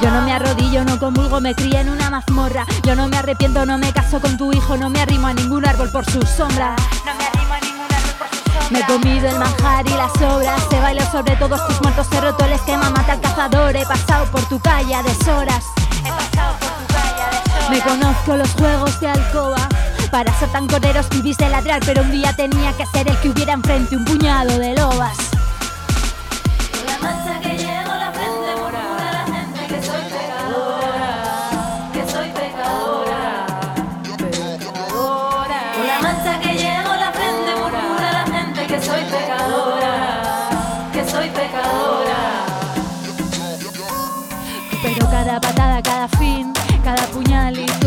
que 0.00 0.06
no 0.10 0.22
me 0.22 0.32
arrodillo, 0.32 0.84
no 0.84 0.98
comulgo, 0.98 1.40
me 1.40 1.54
crié 1.54 1.80
en 1.80 1.90
una 1.90 2.10
mazmorra. 2.10 2.64
Yo 2.82 2.94
no 2.94 3.06
me 3.08 3.18
arrepiento, 3.18 3.66
no 3.66 3.76
me 3.78 3.92
caso 3.92 4.20
con 4.20 4.36
tu 4.38 4.52
hijo, 4.52 4.76
no 4.76 4.88
me 4.88 5.00
arrimo 5.00 5.26
a 5.26 5.34
ningún 5.34 5.66
árbol 5.66 5.90
por 5.90 6.04
su 6.04 6.22
sombra. 6.22 6.74
No 7.04 7.14
me 7.14 7.24
arrimo 7.26 7.54
a 7.54 7.60
ningún 7.60 7.92
árbol 7.92 8.14
por 8.18 8.28
su 8.28 8.44
sombra. 8.44 8.70
Me 8.70 8.80
he 8.80 8.84
comido 8.86 9.28
el 9.28 9.38
manjar 9.38 9.86
y 9.86 9.90
las 9.90 10.22
obras. 10.22 10.62
Se 10.70 10.80
baila 10.80 11.10
sobre 11.10 11.36
todos 11.36 11.66
tus 11.66 11.80
muertos, 11.82 12.06
he 12.12 12.20
roto 12.20 12.44
el 12.44 12.52
esquema, 12.52 12.90
mata 12.90 13.12
al 13.12 13.20
cazador. 13.20 13.76
He 13.76 13.84
pasado 13.84 14.24
por 14.26 14.42
tu 14.48 14.58
calle 14.58 14.94
a 14.94 15.02
deshoras. 15.02 15.64
He 16.00 16.08
pasado 16.08 16.56
por 16.58 16.70
tu 16.70 16.94
calle 16.94 17.22
a 17.22 17.30
deshoras. 17.30 17.70
Me 17.70 17.80
conozco 17.80 18.36
los 18.36 18.50
juegos 18.52 19.00
de 19.00 19.08
alcoba. 19.08 19.19
Para 20.20 20.38
ser 20.38 20.50
tan 20.50 20.66
corderos 20.66 21.08
vivís 21.08 21.38
de 21.38 21.48
ladrar, 21.48 21.80
pero 21.86 22.02
un 22.02 22.12
día 22.12 22.34
tenía 22.36 22.76
que 22.76 22.84
ser 22.84 23.08
el 23.08 23.16
que 23.20 23.30
hubiera 23.30 23.54
enfrente 23.54 23.96
un 23.96 24.04
puñado 24.04 24.58
de 24.58 24.74
lobas. 24.74 25.16
La 26.84 26.98
mancha 26.98 27.40
que 27.40 27.56
llevo 27.56 27.94
la 27.94 28.12
frente 28.12 28.54
murmura 28.60 29.12
la 29.14 29.24
gente 29.32 29.66
que 29.66 29.82
soy 29.82 30.02
pecadora, 30.12 31.08
que 31.94 32.12
soy 32.12 32.28
pecadora, 32.32 33.46
pecadora. 34.18 35.60
La 35.86 36.00
mancha 36.02 36.38
que 36.38 36.52
llevo 36.52 36.94
la 36.96 37.12
frente 37.12 37.56
murmura 37.56 38.12
la 38.12 38.24
gente 38.26 38.66
que 38.66 38.82
soy 38.82 39.02
pecadora, 39.04 40.50
que 40.92 41.10
soy 41.10 41.30
pecadora. 41.30 42.20
Pero 44.82 45.10
cada 45.10 45.40
patada, 45.40 45.80
cada 45.80 46.08
fin, 46.08 46.52
cada 46.84 47.06
espalda 47.06 47.79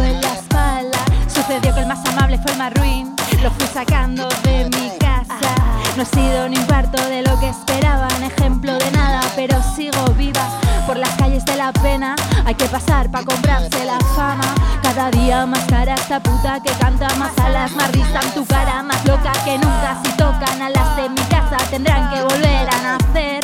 Sucedió 1.54 1.76
que 1.76 1.82
el 1.82 1.88
más 1.88 2.04
amable 2.08 2.40
fue 2.40 2.52
el 2.52 2.58
más 2.58 2.74
ruin. 2.74 3.16
Lo 3.44 3.52
fui 3.52 3.68
sacando 3.68 4.28
de 4.44 4.66
mi 4.72 4.90
casa. 4.98 5.54
No 5.96 6.02
he 6.02 6.06
sido 6.08 6.50
ni 6.50 6.58
un 6.58 6.66
cuarto 6.66 7.00
de 7.10 7.22
lo 7.22 7.40
que 7.40 7.50
esperaban. 7.50 8.24
Ejemplo 8.24 8.76
de 8.76 8.90
nada, 8.90 9.22
pero 9.36 9.62
sigo 9.76 10.04
viva. 10.18 10.50
Por 10.88 10.98
las 10.98 11.12
calles 11.12 11.46
de 11.46 11.56
la 11.56 11.72
pena 11.72 12.16
hay 12.44 12.56
que 12.56 12.66
pasar 12.66 13.12
para 13.12 13.24
comprarse 13.24 13.86
la 13.86 14.00
fama. 14.16 14.56
Cada 14.82 15.12
día 15.12 15.46
más 15.46 15.64
cara 15.66 15.94
esta 15.94 16.20
puta 16.20 16.60
que 16.62 16.72
canta 16.74 17.08
Más 17.16 17.38
alas, 17.38 17.72
más 17.76 17.92
risa 17.92 18.20
en 18.22 18.34
tu 18.34 18.46
cara 18.46 18.84
Más 18.84 19.04
loca 19.06 19.32
que 19.44 19.58
nunca 19.58 19.98
Si 20.04 20.12
tocan 20.12 20.62
a 20.62 20.70
las 20.70 20.96
de 20.98 21.10
mi 21.10 21.22
casa 21.30 21.58
Tendrán 21.72 22.14
que 22.14 22.22
volver 22.22 22.70
a 22.70 22.98
nacer 22.98 23.44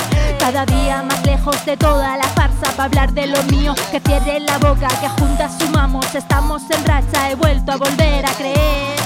Cada 0.51 0.65
día 0.65 1.03
más 1.03 1.23
lejos 1.27 1.63
de 1.63 1.77
toda 1.77 2.17
la 2.17 2.23
farsa 2.23 2.71
Para 2.71 2.85
hablar 2.85 3.13
de 3.13 3.27
lo 3.27 3.43
mío 3.43 3.75
Que 3.91 3.99
cierren 3.99 4.47
la 4.47 4.57
boca 4.57 4.87
Que 4.99 5.07
juntas 5.07 5.55
sumamos 5.59 6.15
Estamos 6.15 6.63
en 6.71 6.83
racha 6.85 7.29
He 7.29 7.35
vuelto 7.35 7.71
a 7.71 7.77
volver 7.77 8.25
a 8.25 8.31
creer. 8.31 8.99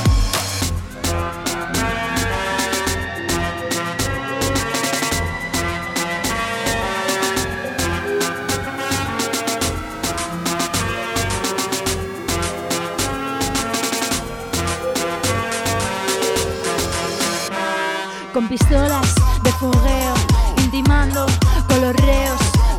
Con 18.33 18.47
pistolas 18.47 19.22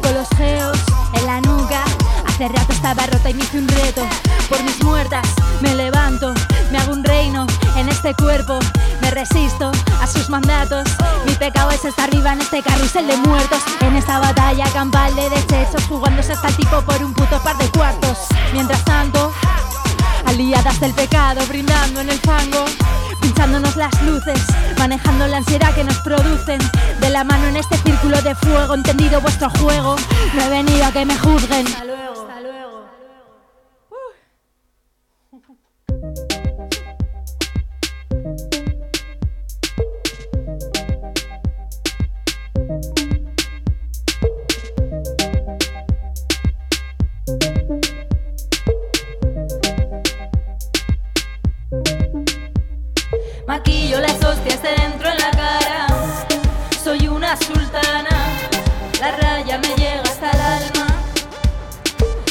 con 0.02 0.14
los 0.14 0.28
geos 0.36 0.78
en 1.14 1.26
la 1.26 1.40
nuca. 1.40 1.84
Hace 2.26 2.48
rato 2.48 2.72
estaba 2.72 3.06
rota 3.06 3.30
y 3.30 3.34
me 3.34 3.44
hice 3.44 3.58
un 3.58 3.68
reto. 3.68 4.02
Por 4.48 4.62
mis 4.62 4.82
muertas 4.82 5.26
me 5.60 5.74
levanto, 5.74 6.34
me 6.70 6.78
hago 6.78 6.92
un 6.92 7.04
reino 7.04 7.46
en 7.76 7.88
este 7.88 8.14
cuerpo. 8.14 8.58
Me 9.00 9.10
resisto 9.10 9.70
a 10.00 10.06
sus 10.06 10.28
mandatos. 10.28 10.88
Mi 11.26 11.34
pecado 11.34 11.70
es 11.70 11.84
estar 11.84 12.10
viva 12.10 12.32
en 12.32 12.40
este 12.40 12.62
carrusel 12.62 13.06
de 13.06 13.16
muertos. 13.18 13.60
En 13.80 13.96
esta 13.96 14.18
batalla 14.18 14.64
campal 14.72 15.14
de 15.14 15.30
desechos, 15.30 15.84
jugándose 15.88 16.32
hasta 16.32 16.48
el 16.48 16.56
tipo 16.56 16.80
por 16.82 17.02
un 17.04 17.12
puto 17.12 17.40
par 17.42 17.56
de 17.58 17.68
cuartos. 17.68 18.18
Mientras 18.52 18.84
tanto, 18.84 19.32
aliadas 20.26 20.80
del 20.80 20.92
pecado, 20.94 21.40
brindando 21.46 22.00
en 22.00 22.10
el 22.10 22.18
fango, 22.20 22.64
pinchándonos 23.24 23.76
las 23.76 24.02
luces, 24.02 24.38
manejando 24.78 25.26
la 25.26 25.38
ansiedad 25.38 25.74
que 25.74 25.82
nos 25.82 25.96
producen, 25.98 26.60
de 27.00 27.10
la 27.10 27.24
mano 27.24 27.46
en 27.46 27.56
este 27.56 27.78
círculo 27.78 28.20
de 28.20 28.34
fuego, 28.34 28.74
entendido 28.74 29.20
vuestro 29.22 29.48
juego, 29.48 29.96
no 30.34 30.42
he 30.42 30.50
venido 30.50 30.84
a 30.84 30.92
que 30.92 31.06
me 31.06 31.18
juzguen. 31.18 31.64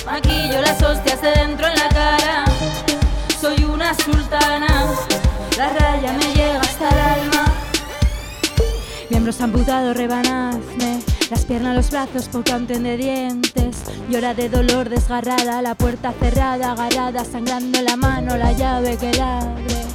Maquillo 0.05 0.61
las 0.61 0.81
hostias 0.81 1.21
de 1.21 1.31
dentro 1.31 1.67
en 1.67 1.75
la 1.75 1.89
cara. 1.89 2.45
Soy 3.39 3.63
una 3.63 3.93
sultana. 3.93 4.85
La 5.57 5.69
raya 5.69 6.13
me 6.13 6.33
llega 6.33 6.59
hasta 6.59 6.89
el 6.89 6.99
alma. 6.99 7.53
Miembros 9.09 9.41
amputados, 9.41 9.95
rebanazme 9.95 10.99
Las 11.29 11.45
piernas, 11.45 11.75
los 11.75 11.91
brazos, 11.91 12.27
pocante 12.29 12.79
de 12.79 12.97
dientes 12.97 13.83
Llora 14.09 14.33
de 14.33 14.49
dolor, 14.49 14.89
desgarrada 14.89 15.61
La 15.61 15.75
puerta 15.75 16.13
cerrada, 16.19 16.71
agarrada 16.71 17.23
Sangrando 17.23 17.79
la 17.81 17.95
mano, 17.95 18.35
la 18.37 18.53
llave 18.53 18.97
que 18.97 19.13
la 19.13 19.39
abre 19.39 19.85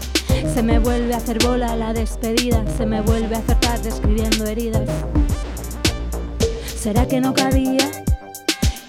Se 0.54 0.62
me 0.62 0.78
vuelve 0.78 1.14
a 1.14 1.16
hacer 1.16 1.42
bola 1.42 1.74
la 1.74 1.92
despedida 1.92 2.64
Se 2.76 2.86
me 2.86 3.00
vuelve 3.00 3.34
a 3.34 3.38
hacer 3.38 3.58
tarde 3.58 3.88
escribiendo 3.88 4.46
heridas 4.46 4.88
¿Será 6.76 7.08
que 7.08 7.20
no 7.20 7.34
cabía? 7.34 8.07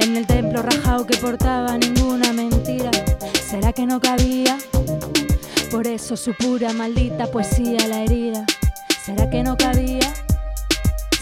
En 0.10 0.18
el 0.18 0.26
templo 0.26 0.64
rajado 0.64 1.06
que 1.06 1.16
portaba 1.18 1.78
ninguna 1.78 2.34
mentira 2.34 2.90
¿Será 3.48 3.74
que 3.74 3.86
no 3.86 4.00
cabía? 4.00 4.58
Por 5.70 5.86
eso 5.86 6.18
su 6.18 6.34
pura 6.34 6.74
maldita 6.74 7.28
poesía 7.28 7.88
la 7.88 8.02
herida 8.02 8.44
¿Será 9.06 9.30
que 9.30 9.44
no 9.44 9.56
cabía? 9.56 10.12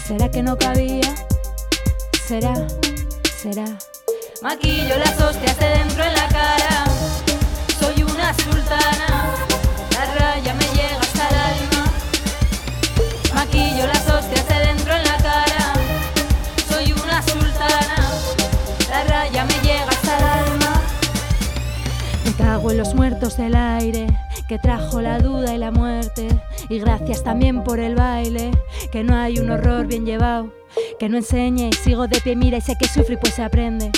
¿Será 0.06 0.30
que 0.30 0.42
no 0.42 0.56
cabía? 0.56 1.14
¿Será? 2.26 2.54
¿Será? 3.42 3.66
Maquillo 4.40 4.96
las 4.96 5.20
hostias 5.20 5.58
de 5.58 5.68
dentro 5.68 6.04
en 6.04 6.14
la 6.14 6.28
cara. 6.28 6.84
Soy 7.78 8.02
una 8.04 8.32
sultana. 8.32 8.97
Muertos 23.18 23.36
del 23.36 23.56
aire 23.56 24.06
que 24.46 24.60
trajo 24.60 25.00
la 25.00 25.18
duda 25.18 25.52
y 25.52 25.58
la 25.58 25.72
muerte. 25.72 26.28
Y 26.68 26.78
gracias 26.78 27.24
también 27.24 27.64
por 27.64 27.80
el 27.80 27.96
baile, 27.96 28.52
que 28.92 29.02
no 29.02 29.16
hay 29.16 29.40
un 29.40 29.50
horror 29.50 29.88
bien 29.88 30.06
llevado. 30.06 30.52
Que 31.00 31.08
no 31.08 31.16
enseñe 31.16 31.68
y 31.68 31.72
sigo 31.72 32.06
de 32.06 32.20
pie, 32.20 32.36
mira 32.36 32.58
y 32.58 32.60
sé 32.60 32.76
que 32.78 32.86
sufre 32.86 33.14
y 33.14 33.16
pues 33.16 33.34
se 33.34 33.42
aprende. 33.42 33.90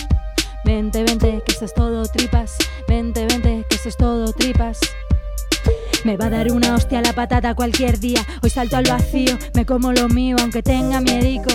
Vente, 0.65 1.05
vente, 1.05 1.43
que 1.45 1.53
esto 1.53 1.67
es 1.67 1.75
todo 1.75 2.03
tripas. 2.07 2.57
Vente, 2.89 3.27
vente, 3.27 3.67
que 3.69 3.77
esto 3.77 3.91
es 3.91 3.97
todo 3.99 4.33
tripas. 4.33 4.81
Me 6.05 6.17
va 6.17 6.27
a 6.27 6.31
dar 6.31 6.51
una 6.51 6.75
hostia 6.75 7.01
a 7.01 7.03
la 7.03 7.13
patata 7.13 7.55
cualquier 7.55 8.01
día. 8.01 8.25
Hoy 8.43 8.49
salto 8.49 8.79
al 8.79 8.85
vacío, 8.85 9.37
me 9.55 9.67
como 9.67 9.93
lo 9.93 10.09
mío, 10.09 10.37
aunque 10.41 10.63
tenga 10.63 11.03
miedico. 11.03 11.51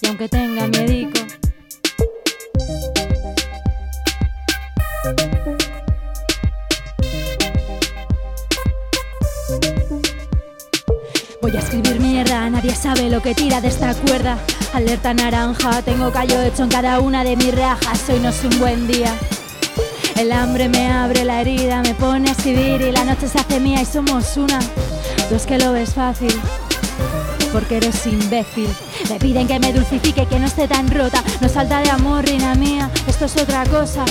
Y 0.00 0.06
aunque 0.06 0.30
tenga 0.30 0.66
miedico. 0.68 1.20
Voy 11.44 11.54
a 11.54 11.60
escribir 11.60 12.00
mierda, 12.00 12.48
nadie 12.48 12.74
sabe 12.74 13.10
lo 13.10 13.20
que 13.20 13.34
tira 13.34 13.60
de 13.60 13.68
esta 13.68 13.92
cuerda. 13.92 14.38
Alerta 14.72 15.12
naranja, 15.12 15.82
tengo 15.82 16.10
callo 16.10 16.40
hecho 16.40 16.62
en 16.62 16.70
cada 16.70 17.00
una 17.00 17.22
de 17.22 17.36
mis 17.36 17.54
rajas. 17.54 18.00
Hoy 18.08 18.18
no 18.20 18.30
es 18.30 18.42
un 18.44 18.58
buen 18.58 18.86
día. 18.86 19.14
El 20.16 20.32
hambre 20.32 20.70
me 20.70 20.90
abre 20.90 21.22
la 21.22 21.42
herida, 21.42 21.82
me 21.82 21.92
pone 21.92 22.30
a 22.30 22.32
escribir 22.32 22.80
y 22.80 22.90
la 22.92 23.04
noche 23.04 23.28
se 23.28 23.38
hace 23.40 23.60
mía 23.60 23.82
y 23.82 23.84
somos 23.84 24.38
una. 24.38 24.58
Tú 25.28 25.34
es 25.34 25.44
que 25.44 25.58
lo 25.58 25.72
ves 25.72 25.92
fácil, 25.92 26.32
porque 27.52 27.76
eres 27.76 28.06
imbécil. 28.06 28.70
Me 29.10 29.18
piden 29.18 29.46
que 29.46 29.58
me 29.58 29.70
dulcifique, 29.70 30.24
que 30.24 30.40
no 30.40 30.46
esté 30.46 30.66
tan 30.66 30.90
rota. 30.90 31.22
No 31.42 31.50
salta 31.50 31.80
de 31.80 31.90
amor, 31.90 32.24
reina 32.24 32.54
mía, 32.54 32.88
esto 33.06 33.26
es 33.26 33.36
otra 33.36 33.66
cosa. 33.66 34.06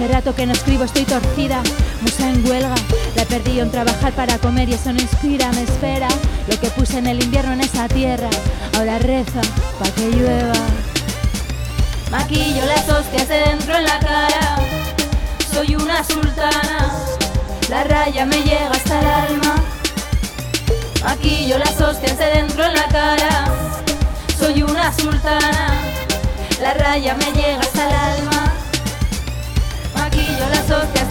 Hace 0.00 0.08
rato 0.08 0.34
que 0.34 0.46
no 0.46 0.54
escribo, 0.54 0.84
estoy 0.84 1.04
torcida. 1.04 1.62
Musa 2.00 2.30
en 2.30 2.42
huelga, 2.48 2.74
la 3.16 3.24
perdido 3.26 3.64
en 3.64 3.70
trabajar 3.70 4.14
para 4.14 4.38
comer 4.38 4.66
y 4.70 4.72
eso 4.72 4.94
no 4.94 4.98
inspira, 4.98 5.52
me 5.52 5.62
espera. 5.64 6.08
Lo 6.48 6.58
que 6.58 6.70
puse 6.70 6.96
en 6.96 7.06
el 7.06 7.22
invierno 7.22 7.52
en 7.52 7.60
esa 7.60 7.86
tierra, 7.86 8.30
ahora 8.78 8.98
reza 8.98 9.42
pa' 9.78 9.90
que 9.90 10.08
llueva. 10.08 10.54
Maquillo 12.10 12.64
las 12.64 12.88
hostias 12.88 13.28
de 13.28 13.40
dentro 13.40 13.76
en 13.76 13.84
la 13.84 13.98
cara. 13.98 14.56
Soy 15.52 15.76
una 15.76 16.02
sultana. 16.02 16.94
La 17.68 17.84
raya 17.84 18.24
me 18.24 18.38
llega 18.38 18.70
hasta 18.70 19.00
el 19.00 19.06
alma. 19.06 19.54
Maquillo 21.04 21.58
las 21.58 21.78
hostias 21.78 22.16
de 22.16 22.24
dentro 22.24 22.64
en 22.64 22.72
la 22.72 22.88
cara. 22.88 23.52
Soy 24.38 24.62
una 24.62 24.94
sultana. 24.94 25.74
La 26.62 26.72
raya 26.72 27.14
me 27.16 27.26
llega 27.38 27.60
hasta 27.60 27.86
el 27.86 27.94
alma. 27.94 28.49
Maquillo 30.30 30.48
las 30.48 30.70
hostias 30.70 31.09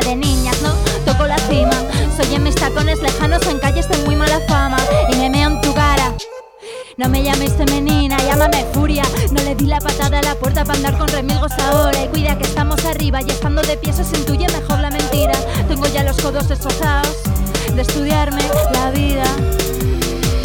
de 0.00 0.16
niñas, 0.16 0.60
¿no? 0.62 0.72
Toco 1.04 1.26
la 1.26 1.38
cima, 1.38 1.76
soy 2.16 2.34
en 2.34 2.42
mis 2.42 2.54
tacones 2.54 3.00
lejanos 3.02 3.46
en 3.46 3.58
calles 3.58 3.88
de 3.88 3.96
muy 3.98 4.16
mala 4.16 4.40
fama 4.48 4.78
y 5.10 5.16
me 5.16 5.28
meo 5.28 5.50
en 5.50 5.60
tu 5.60 5.74
cara. 5.74 6.14
No 6.96 7.08
me 7.08 7.22
llames 7.22 7.52
femenina, 7.52 8.16
llámame 8.18 8.64
furia. 8.72 9.02
No 9.30 9.42
le 9.42 9.54
di 9.54 9.66
la 9.66 9.80
patada 9.80 10.18
a 10.18 10.22
la 10.22 10.34
puerta 10.34 10.64
para 10.64 10.78
andar 10.78 10.98
con 10.98 11.08
remilgos 11.08 11.52
ahora. 11.58 12.04
Y 12.04 12.08
cuida 12.08 12.36
que 12.36 12.44
estamos 12.44 12.84
arriba 12.84 13.20
y 13.22 13.30
estando 13.30 13.62
de 13.62 13.76
pie 13.76 13.92
se 13.92 14.02
intuye 14.16 14.46
mejor 14.48 14.80
la 14.80 14.90
mentira. 14.90 15.32
Tengo 15.68 15.86
ya 15.88 16.02
los 16.02 16.16
codos 16.20 16.48
destrozados 16.48 17.16
de 17.74 17.82
estudiarme 17.82 18.42
la 18.72 18.90
vida. 18.90 19.24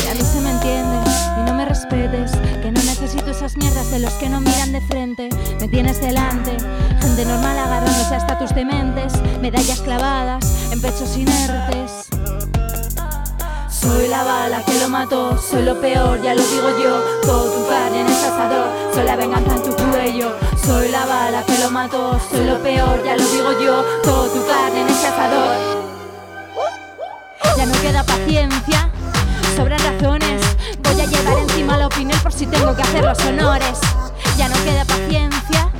Y 0.05 0.11
a 0.11 0.13
mí 0.13 0.21
se 0.21 0.41
me 0.41 0.51
entiende 0.51 0.97
y 1.39 1.41
no 1.45 1.53
me 1.53 1.65
respetes. 1.65 2.31
Que 2.61 2.71
no 2.71 2.81
necesito 2.83 3.31
esas 3.31 3.57
mierdas 3.57 3.91
de 3.91 3.99
los 3.99 4.13
que 4.13 4.29
no 4.29 4.39
miran 4.39 4.71
de 4.71 4.81
frente. 4.81 5.29
Me 5.59 5.67
tienes 5.67 6.01
delante, 6.01 6.55
gente 7.17 7.33
normal 7.33 7.57
agarrándose 7.57 8.13
a 8.13 8.17
estatus 8.17 8.53
dementes. 8.53 9.13
Medallas 9.41 9.81
clavadas 9.81 10.71
en 10.71 10.79
pechos 10.79 11.17
inertes. 11.17 12.09
Soy 13.69 14.07
la 14.07 14.23
bala 14.23 14.61
que 14.63 14.77
lo 14.79 14.89
mató, 14.89 15.35
soy 15.41 15.63
lo 15.63 15.81
peor, 15.81 16.21
ya 16.21 16.35
lo 16.35 16.43
digo 16.43 16.69
yo. 16.77 17.01
Todo 17.23 17.49
tu 17.49 17.69
carne 17.69 18.01
en 18.01 18.07
ese 18.07 18.27
asador, 18.27 18.67
soy 18.93 19.03
la 19.03 19.15
venganza 19.15 19.55
en 19.55 19.63
tu 19.63 19.75
cuello. 19.75 20.37
Soy 20.63 20.89
la 20.89 21.05
bala 21.05 21.43
que 21.43 21.57
lo 21.57 21.71
mató, 21.71 22.19
soy 22.29 22.45
lo 22.45 22.61
peor, 22.61 23.03
ya 23.03 23.15
lo 23.15 23.23
digo 23.23 23.51
yo. 23.63 23.83
Todo 24.03 24.27
tu 24.27 24.45
carne 24.45 24.81
en 24.81 24.87
ese 24.87 25.07
asador. 25.07 25.57
Ya 27.57 27.65
no 27.65 27.81
queda 27.81 28.03
paciencia, 28.03 28.91
sobran 29.55 29.79
razones. 29.79 30.41
Voy 30.83 31.01
a 31.01 31.05
llevar 31.05 31.39
encima 31.39 31.77
la 31.77 31.87
opinión 31.87 32.19
por 32.19 32.31
si 32.31 32.45
tengo 32.45 32.75
que 32.75 32.83
hacer 32.83 33.03
los 33.03 33.19
honores. 33.25 33.79
Ya 34.37 34.49
no 34.49 34.55
queda 34.63 34.85
paciencia, 34.85 35.71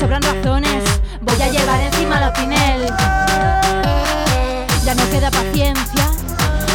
sobran 0.00 0.22
razones. 0.22 0.82
Voy 1.20 1.42
a 1.42 1.48
llevar 1.48 1.80
encima 1.80 2.18
la 2.18 2.28
opinión. 2.30 2.86
Ya 4.84 4.94
no 4.94 5.10
queda 5.10 5.30
paciencia 5.30 6.10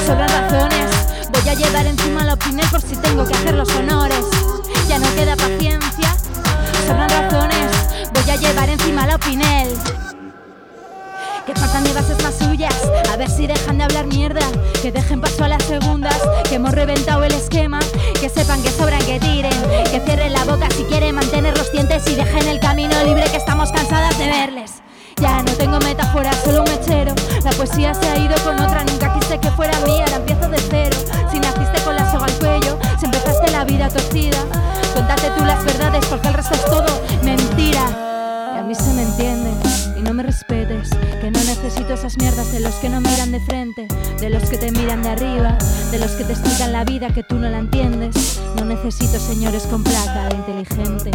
sobran 0.05 0.29
razones. 0.29 0.91
Voy 1.31 1.49
a 1.49 1.53
llevar 1.55 1.85
encima 1.87 2.23
la 2.23 2.35
opinión 2.35 2.69
por 2.69 2.79
si 2.79 2.95
tengo 2.97 3.25
que 3.25 3.33
hacer 3.33 3.55
los 3.55 3.69
honores. 3.75 4.25
Ya 4.87 4.99
no 4.99 5.13
queda 5.15 5.35
paciencia, 5.35 6.15
sobran 6.85 7.09
razones. 7.09 7.71
Voy 8.13 8.29
a 8.29 8.35
llevar 8.35 8.69
encima 8.69 9.07
la 9.07 9.15
opinión. 9.15 9.67
Que 11.45 11.53
faltan 11.53 11.83
mi 11.83 11.91
bases 11.91 12.21
más 12.23 12.35
suyas, 12.37 12.75
a 13.11 13.17
ver 13.17 13.29
si 13.29 13.47
dejan 13.47 13.77
de 13.79 13.83
hablar 13.85 14.05
mierda. 14.05 14.41
Que 14.81 14.91
dejen 14.91 15.21
paso 15.21 15.43
a 15.43 15.47
las 15.47 15.63
segundas, 15.63 16.17
que 16.47 16.55
hemos 16.55 16.71
reventado 16.71 17.23
el 17.23 17.33
esquema. 17.33 17.79
Que 18.19 18.29
sepan 18.29 18.61
que 18.61 18.69
sobran, 18.69 19.03
que 19.05 19.19
tiren, 19.19 19.61
que 19.91 20.01
cierren 20.05 20.33
la 20.33 20.43
boca 20.43 20.67
si 20.75 20.83
quieren 20.83 21.15
mantener 21.15 21.57
los 21.57 21.64
dientes 21.64 21.64
y 22.15 22.17
dejen 22.17 22.47
el 22.47 22.59
camino 22.59 22.95
libre, 23.03 23.23
que 23.29 23.37
estamos 23.37 23.71
cansadas 23.71 24.17
de 24.17 24.27
verles. 24.27 24.71
Ya 25.17 25.41
no 25.43 25.51
tengo 25.53 25.79
metáfora, 25.79 26.31
solo 26.43 26.63
un 26.63 26.69
mechero. 26.69 27.13
La 27.43 27.51
poesía 27.51 27.93
se 27.93 28.07
ha 28.07 28.17
ido 28.17 28.35
con 28.43 28.59
otra, 28.59 28.83
nunca 28.83 29.13
quise 29.19 29.37
que 29.37 29.49
fuera 29.51 29.77
mía, 29.81 30.05
ahora 30.05 30.17
empiezo 30.17 30.49
de 30.49 30.57
cero. 30.69 30.97
Si 31.31 31.39
naciste 31.39 31.81
con 31.83 31.95
la 31.95 32.09
soga 32.11 32.25
al 32.25 32.33
cuello, 32.33 32.79
si 32.99 33.05
empezaste 33.05 33.51
la 33.51 33.65
vida 33.65 33.89
torcida, 33.89 34.37
cuéntate 34.93 35.29
tú 35.37 35.43
las 35.43 35.63
verdades 35.65 36.05
porque 36.05 36.27
el 36.27 36.33
resto 36.35 36.55
es 36.55 36.65
todo 36.65 37.01
mentira. 37.23 38.53
Y 38.55 38.59
a 38.59 38.63
mí 38.63 38.75
se 38.75 38.93
me 38.93 39.01
entiende 39.01 39.51
y 39.97 40.01
no 40.01 40.13
me 40.13 40.23
respetes, 40.23 40.89
que 41.19 41.31
no 41.31 41.39
necesito 41.39 41.93
esas 41.95 42.17
mierdas 42.17 42.51
de 42.51 42.61
los 42.61 42.75
que 42.75 42.89
no 42.89 43.01
miran 43.01 43.31
de 43.31 43.39
frente, 43.41 43.87
de 44.19 44.29
los 44.29 44.49
que 44.49 44.57
te 44.57 44.71
miran 44.71 45.01
de 45.01 45.09
arriba, 45.09 45.57
de 45.91 45.99
los 45.99 46.11
que 46.11 46.23
te 46.23 46.33
explican 46.33 46.71
la 46.71 46.85
vida 46.85 47.09
que 47.09 47.23
tú 47.23 47.35
no 47.35 47.49
la 47.49 47.59
entiendes. 47.59 48.39
No 48.57 48.65
necesito 48.65 49.19
señores 49.19 49.63
con 49.63 49.83
placa 49.83 50.29
inteligente. 50.33 51.11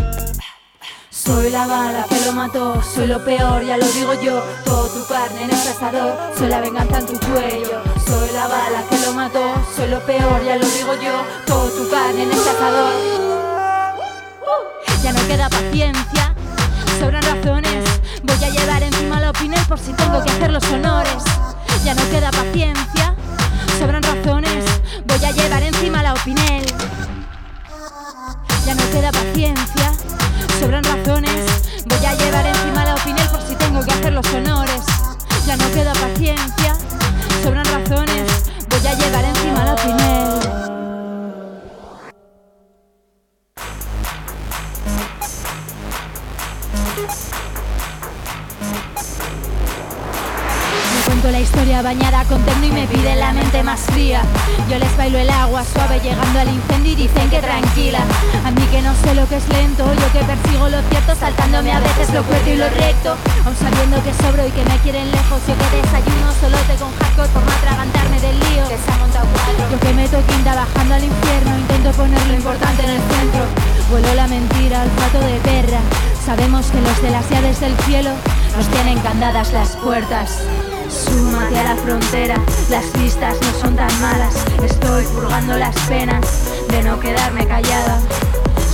Soy 1.22 1.50
la 1.50 1.66
bala 1.66 2.06
que 2.08 2.18
lo 2.24 2.32
mató, 2.32 2.82
soy 2.82 3.06
lo 3.06 3.22
peor, 3.22 3.62
ya 3.62 3.76
lo 3.76 3.86
digo 3.88 4.14
yo. 4.22 4.42
Todo 4.64 4.88
tu 4.88 5.06
carne 5.06 5.42
en 5.42 5.50
el 5.50 5.68
asador, 5.68 6.16
soy 6.38 6.48
la 6.48 6.60
venganza 6.60 6.98
en 6.98 7.06
tu 7.06 7.20
cuello. 7.20 7.82
Soy 8.06 8.30
la 8.32 8.46
bala 8.48 8.82
que 8.88 8.98
lo 9.00 9.12
mató, 9.12 9.42
soy 9.76 9.88
lo 9.88 10.00
peor, 10.06 10.42
ya 10.42 10.56
lo 10.56 10.66
digo 10.66 10.94
yo. 10.94 11.22
Todo 11.46 11.68
tu 11.68 11.90
carne 11.90 12.22
en 12.22 12.32
el 12.32 12.38
asador. 12.38 12.92
Ya 15.02 15.12
no 15.12 15.26
queda 15.28 15.50
paciencia, 15.50 16.34
sobran 16.98 17.22
razones. 17.22 17.84
Voy 18.22 18.42
a 18.42 18.48
llevar 18.48 18.82
encima 18.82 19.20
la 19.20 19.30
opinión 19.30 19.64
por 19.66 19.78
si 19.78 19.92
tengo 19.92 20.24
que 20.24 20.30
hacer 20.30 20.50
los 20.50 20.64
honores. 20.72 21.22
Ya 21.84 21.94
no 21.94 22.02
queda 22.10 22.30
paciencia, 22.30 23.14
sobran 23.78 24.02
razones. 24.02 24.64
Voy 25.04 25.22
a 25.22 25.32
llevar 25.32 25.62
encima 25.64 26.02
la 26.02 26.14
opinión. 26.14 26.64
Ya 28.64 28.74
no 28.74 28.90
queda 28.90 29.12
paciencia 29.12 29.92
sobran 30.60 30.84
razones. 30.84 31.46
Voy 31.86 32.04
a 32.04 32.14
llevar 32.14 32.46
encima 32.46 32.84
la 32.84 32.94
opinión 32.94 33.26
por 33.28 33.40
si 33.40 33.54
tengo 33.56 33.82
que 33.82 33.92
hacer 33.92 34.12
los 34.12 34.26
honores. 34.34 34.82
Ya 35.46 35.56
no 35.56 35.70
queda 35.72 35.92
paciencia, 35.94 36.76
sobran 37.42 37.64
razones. 37.64 38.30
Voy 38.68 38.86
a 38.86 38.94
llevar 38.94 39.24
encima 39.24 39.64
la 39.64 39.72
opinión. 39.72 40.79
Bañada 51.82 52.24
con 52.24 52.42
terno 52.42 52.66
y 52.66 52.70
me 52.72 52.86
pide 52.86 53.16
la 53.16 53.32
mente 53.32 53.62
más 53.62 53.80
fría. 53.80 54.22
Yo 54.68 54.78
les 54.78 54.94
bailo 54.96 55.18
el 55.18 55.30
agua 55.30 55.64
suave 55.64 56.00
llegando 56.00 56.38
al 56.38 56.48
incendio 56.48 56.92
y 56.92 56.96
dicen 56.96 57.30
que 57.30 57.40
tranquila. 57.40 58.00
A 58.44 58.50
mí 58.50 58.62
que 58.70 58.82
no 58.82 58.94
sé 58.96 59.14
lo 59.14 59.26
que 59.28 59.36
es 59.36 59.48
lento, 59.48 59.84
yo 59.84 60.12
que 60.12 60.24
persigo 60.24 60.68
lo 60.68 60.80
cierto 60.90 61.14
saltándome 61.14 61.72
a 61.72 61.80
veces 61.80 62.12
lo 62.12 62.22
fuerte 62.24 62.54
y 62.54 62.56
lo 62.56 62.68
recto. 62.68 63.16
Aún 63.44 63.56
sabiendo 63.56 64.02
que 64.02 64.12
sobro 64.14 64.46
y 64.46 64.50
que 64.50 64.64
me 64.64 64.76
quieren 64.78 65.10
lejos, 65.10 65.40
yo 65.46 65.54
que 65.56 65.76
desayuno 65.80 66.32
solo 66.40 66.58
te 66.68 66.74
con 66.76 66.92
hardcore 66.92 67.28
por 67.28 67.42
no 67.44 67.52
atragantarme 67.52 68.20
del 68.20 68.38
lío. 68.40 68.68
Que 68.68 68.78
se 68.78 68.90
ha 68.92 68.96
montado 68.98 69.26
cuatro. 69.32 69.64
Yo 69.70 69.80
que 69.80 69.92
meto 69.94 70.18
quinta 70.28 70.54
bajando 70.54 70.94
al 70.94 71.04
infierno, 71.04 71.58
intento 71.58 71.90
poner 71.92 72.26
lo 72.26 72.34
importante 72.34 72.82
en 72.84 72.90
el 72.90 73.00
centro. 73.00 73.44
Vuelo 73.90 74.14
la 74.14 74.26
mentira 74.26 74.82
al 74.82 74.90
pato 74.90 75.20
de 75.20 75.36
perra. 75.40 75.80
Sabemos 76.24 76.66
que 76.66 76.80
los 76.80 77.02
de 77.02 77.10
las 77.10 77.28
llaves 77.30 77.60
del 77.60 77.76
cielo 77.88 78.10
nos 78.56 78.66
tienen 78.68 78.98
candadas 79.00 79.52
las 79.52 79.76
puertas. 79.76 80.42
Súmate 80.90 81.58
a 81.58 81.62
la 81.62 81.76
frontera, 81.76 82.34
las 82.68 82.92
vistas 82.94 83.36
no 83.40 83.60
son 83.60 83.76
tan 83.76 84.00
malas. 84.00 84.34
Estoy 84.62 85.04
purgando 85.06 85.56
las 85.56 85.76
penas 85.88 86.20
de 86.68 86.82
no 86.82 86.98
quedarme 86.98 87.46
callada. 87.46 88.00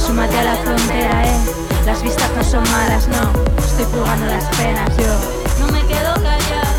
Súmate 0.07 0.39
a 0.39 0.45
la 0.45 0.57
frontera, 0.57 1.27
eh. 1.27 1.37
Las 1.85 2.03
vistas 2.03 2.31
no 2.37 2.43
son 2.43 2.65
malas, 2.73 3.07
no. 3.09 3.33
Estoy 3.63 3.85
purgando 3.87 4.27
las 4.27 4.45
penas, 4.57 4.97
yo 4.97 5.65
no 5.65 5.73
me 5.73 5.87
quedo 5.87 6.15
callada. 6.15 6.76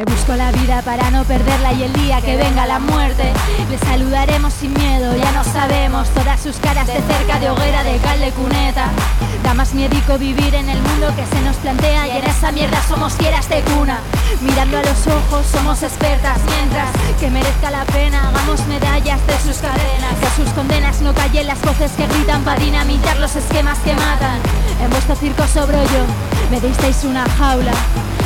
Me 0.00 0.06
busco 0.06 0.34
la 0.34 0.50
vida 0.50 0.80
para 0.80 1.10
no 1.10 1.24
perderla 1.24 1.74
y 1.74 1.82
el 1.82 1.92
día 1.92 2.22
que 2.22 2.34
venga 2.38 2.66
la 2.66 2.78
muerte 2.78 3.34
le 3.68 3.76
saludaremos 3.76 4.54
sin 4.54 4.72
miedo, 4.72 5.14
ya 5.14 5.30
no 5.32 5.44
sabemos 5.44 6.08
todas 6.14 6.40
sus 6.40 6.56
caras 6.56 6.86
de 6.86 6.94
cerca 7.02 7.38
de 7.38 7.50
hoguera 7.50 7.84
de 7.84 7.98
cal 7.98 8.18
de 8.18 8.30
cuneta. 8.30 8.86
Da 9.42 9.52
más 9.52 9.74
miedico 9.74 10.16
vivir 10.16 10.54
en 10.54 10.70
el 10.70 10.80
mundo 10.80 11.08
que 11.14 11.26
se 11.26 11.42
nos 11.42 11.56
plantea 11.56 12.06
y 12.06 12.16
en 12.16 12.24
esa 12.24 12.50
mierda 12.50 12.82
somos 12.88 13.12
fieras 13.12 13.46
de 13.50 13.60
cuna. 13.60 13.98
Mirando 14.40 14.78
a 14.78 14.82
los 14.84 15.06
ojos 15.06 15.44
somos 15.44 15.82
expertas 15.82 16.38
mientras 16.46 16.88
que 17.20 17.28
merezca 17.28 17.70
la 17.70 17.84
pena 17.84 18.26
hagamos 18.26 18.66
medallas 18.68 19.20
de 19.26 19.38
sus 19.40 19.58
cadenas. 19.58 20.14
Que 20.18 20.42
sus 20.42 20.50
condenas 20.54 21.02
no 21.02 21.12
callen 21.12 21.46
las 21.46 21.60
voces 21.60 21.92
que 21.92 22.06
gritan 22.06 22.42
para 22.42 22.58
dinamitar 22.58 23.18
los 23.18 23.36
esquemas 23.36 23.78
que 23.80 23.92
matan. 23.92 24.40
En 24.82 24.88
vuestro 24.88 25.14
circo 25.14 25.46
sobro 25.46 25.76
yo, 25.76 26.06
me 26.50 26.58
disteis 26.58 27.04
una 27.04 27.28
jaula, 27.38 27.72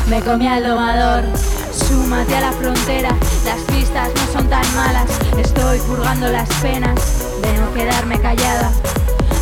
me 0.08 0.20
comí 0.20 0.46
al 0.46 0.62
domador. 0.62 1.24
Súmate 1.72 2.36
a 2.36 2.40
la 2.40 2.52
frontera, 2.52 3.10
las 3.44 3.66
vistas 3.74 4.10
no 4.14 4.32
son 4.32 4.48
tan 4.48 4.74
malas. 4.74 5.06
Estoy 5.38 5.78
purgando 5.80 6.28
las 6.28 6.48
penas 6.60 6.94
de 7.42 7.58
no 7.58 7.72
quedarme 7.72 8.20
callada. 8.20 8.70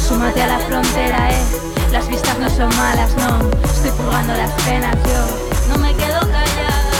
Súmate 0.07 0.43
a 0.43 0.47
la 0.47 0.59
frontera, 0.59 1.33
eh. 1.33 1.43
Las 1.91 2.09
vistas 2.09 2.39
no 2.39 2.49
son 2.49 2.75
malas, 2.77 3.15
no. 3.17 3.51
Estoy 3.65 3.91
purgando 3.91 4.35
las 4.35 4.51
penas, 4.63 4.97
yo 5.05 5.69
no 5.69 5.79
me 5.79 5.95
quedo 5.95 6.21
callada. 6.21 6.91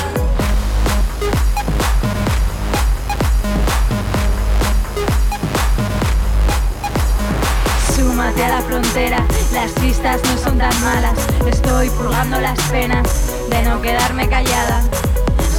Súmate 7.95 8.45
a 8.45 8.49
la 8.49 8.63
frontera, 8.63 9.25
las 9.53 9.75
vistas 9.81 10.21
no 10.25 10.39
son 10.39 10.59
tan 10.59 10.83
malas. 10.83 11.19
Estoy 11.47 11.89
purgando 11.91 12.41
las 12.41 12.61
penas 12.71 13.32
de 13.53 13.63
no 13.63 13.81
quedarme 13.83 14.29
callada. 14.29 14.83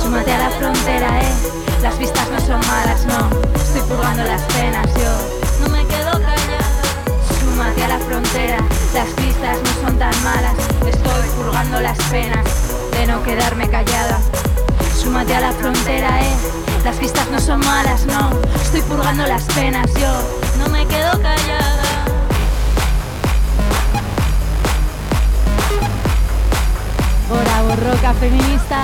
Súmate 0.02 0.34
a 0.34 0.38
la 0.40 0.50
frontera, 0.50 1.08
eh. 1.22 1.34
Las 1.82 1.98
vistas 2.00 2.28
no 2.32 2.40
son 2.40 2.60
malas, 2.68 3.06
no. 3.06 3.30
Estoy 3.56 3.82
purgando 3.82 4.24
las 4.24 4.42
penas, 4.54 4.88
yo 4.96 5.12
no 5.62 5.70
me 5.70 5.86
quedo 5.86 6.12
callada. 6.12 6.82
Súmate 7.40 7.84
a 7.84 7.88
la 7.90 8.00
frontera, 8.00 8.58
las 8.94 9.16
vistas 9.16 9.58
no 9.64 9.88
son 9.88 10.00
tan 10.00 10.24
malas. 10.24 10.54
Estoy 10.88 11.30
purgando 11.38 11.80
las 11.82 11.98
penas 12.10 12.46
de 12.92 13.06
no 13.06 13.22
quedarme 13.24 13.70
callada. 13.70 14.20
Súmate 15.00 15.36
a 15.36 15.42
la 15.42 15.52
frontera, 15.52 16.10
eh. 16.22 16.36
Las 16.84 17.00
vistas 17.00 17.30
no 17.30 17.40
son 17.40 17.60
malas, 17.60 18.06
no. 18.08 18.32
Estoy 18.62 18.82
purgando 18.82 19.26
las 19.28 19.44
penas, 19.54 19.88
yo 19.94 20.12
no 20.58 20.68
me 20.70 20.86
quedo 20.88 21.12
callada. 21.22 21.83
Feminista. 28.19 28.76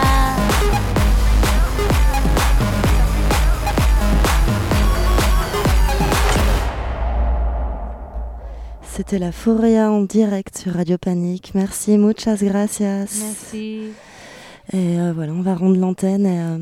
C'était 8.81 9.19
la 9.19 9.31
Foria 9.31 9.91
en 9.91 10.01
direct 10.01 10.57
sur 10.57 10.73
Radio 10.73 10.97
Panique. 10.97 11.51
Merci, 11.53 11.97
muchas 11.97 12.41
gracias. 12.41 13.05
Merci. 13.21 13.91
Et 14.73 14.99
euh, 14.99 15.13
voilà, 15.13 15.31
on 15.31 15.41
va 15.41 15.55
rendre 15.55 15.77
l'antenne. 15.77 16.25
Et, 16.25 16.39
euh, 16.39 16.57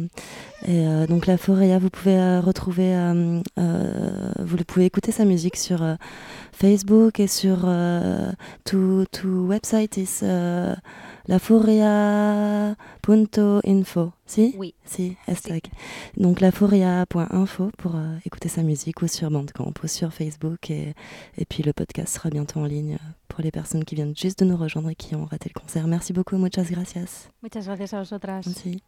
et, 0.66 0.88
euh, 0.88 1.08
donc 1.08 1.28
la 1.28 1.38
Foria, 1.38 1.80
vous 1.80 1.90
pouvez 1.90 2.18
euh, 2.18 2.42
retrouver, 2.42 2.96
euh, 2.96 3.42
vous 4.40 4.58
pouvez 4.66 4.86
écouter 4.86 5.12
sa 5.12 5.26
musique 5.26 5.56
sur 5.56 5.84
Facebook 6.52 7.20
et 7.20 7.28
sur 7.28 7.68
tout, 8.66 9.06
tout 9.12 9.46
website 9.48 9.98
is 9.98 10.24
laforia.info. 11.28 14.12
Si? 14.26 14.56
Oui. 14.58 14.74
Si, 14.84 15.16
hashtag. 15.28 15.62
Donc 16.18 16.42
laforia.info 16.42 17.72
pour 17.78 17.96
euh, 17.96 18.18
écouter 18.26 18.50
sa 18.50 18.64
musique 18.64 19.02
ou 19.02 19.08
sur 19.08 19.30
Bandcamp 19.30 19.74
ou 19.84 19.88
sur 19.88 20.12
Facebook. 20.14 20.72
Et, 20.72 20.94
et 21.38 21.46
puis 21.46 21.64
le 21.64 21.74
podcast 21.74 22.16
sera 22.16 22.30
bientôt 22.30 22.60
en 22.60 22.66
ligne 22.66 22.98
pour 23.28 23.42
les 23.42 23.52
personnes 23.52 23.86
qui 23.86 23.96
viennent 23.96 24.16
juste 24.16 24.40
de 24.40 24.46
nous 24.46 24.58
rejoindre 24.58 24.90
et 24.90 24.96
qui 24.96 25.16
ont 25.16 25.26
raté 25.26 25.52
le 25.54 25.60
concert. 25.60 25.88
Merci 25.88 26.14
beaucoup, 26.14 26.38
muchas 26.38 26.70
gracias. 26.70 27.30
Muchas 27.42 27.66
gracias 27.66 27.94
a 27.94 28.00
vosotras. 28.00 28.44
Merci. 28.46 28.82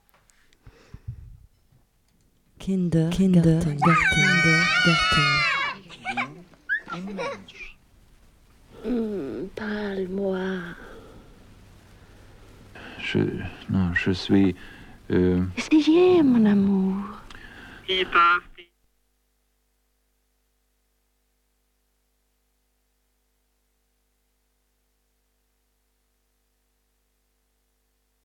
Kinder, 2.59 3.09
Kindergarten, 3.09 3.77
Kindergarten. 3.77 5.25
Parle-moi. 9.55 10.59
Je, 13.01 13.19
non, 13.69 13.93
je 13.93 14.11
suis. 14.11 14.55
euh, 15.11 15.41
Essayez, 15.57 16.21
mon 16.23 16.45
amour. 16.45 16.95
Pipa, 17.87 18.37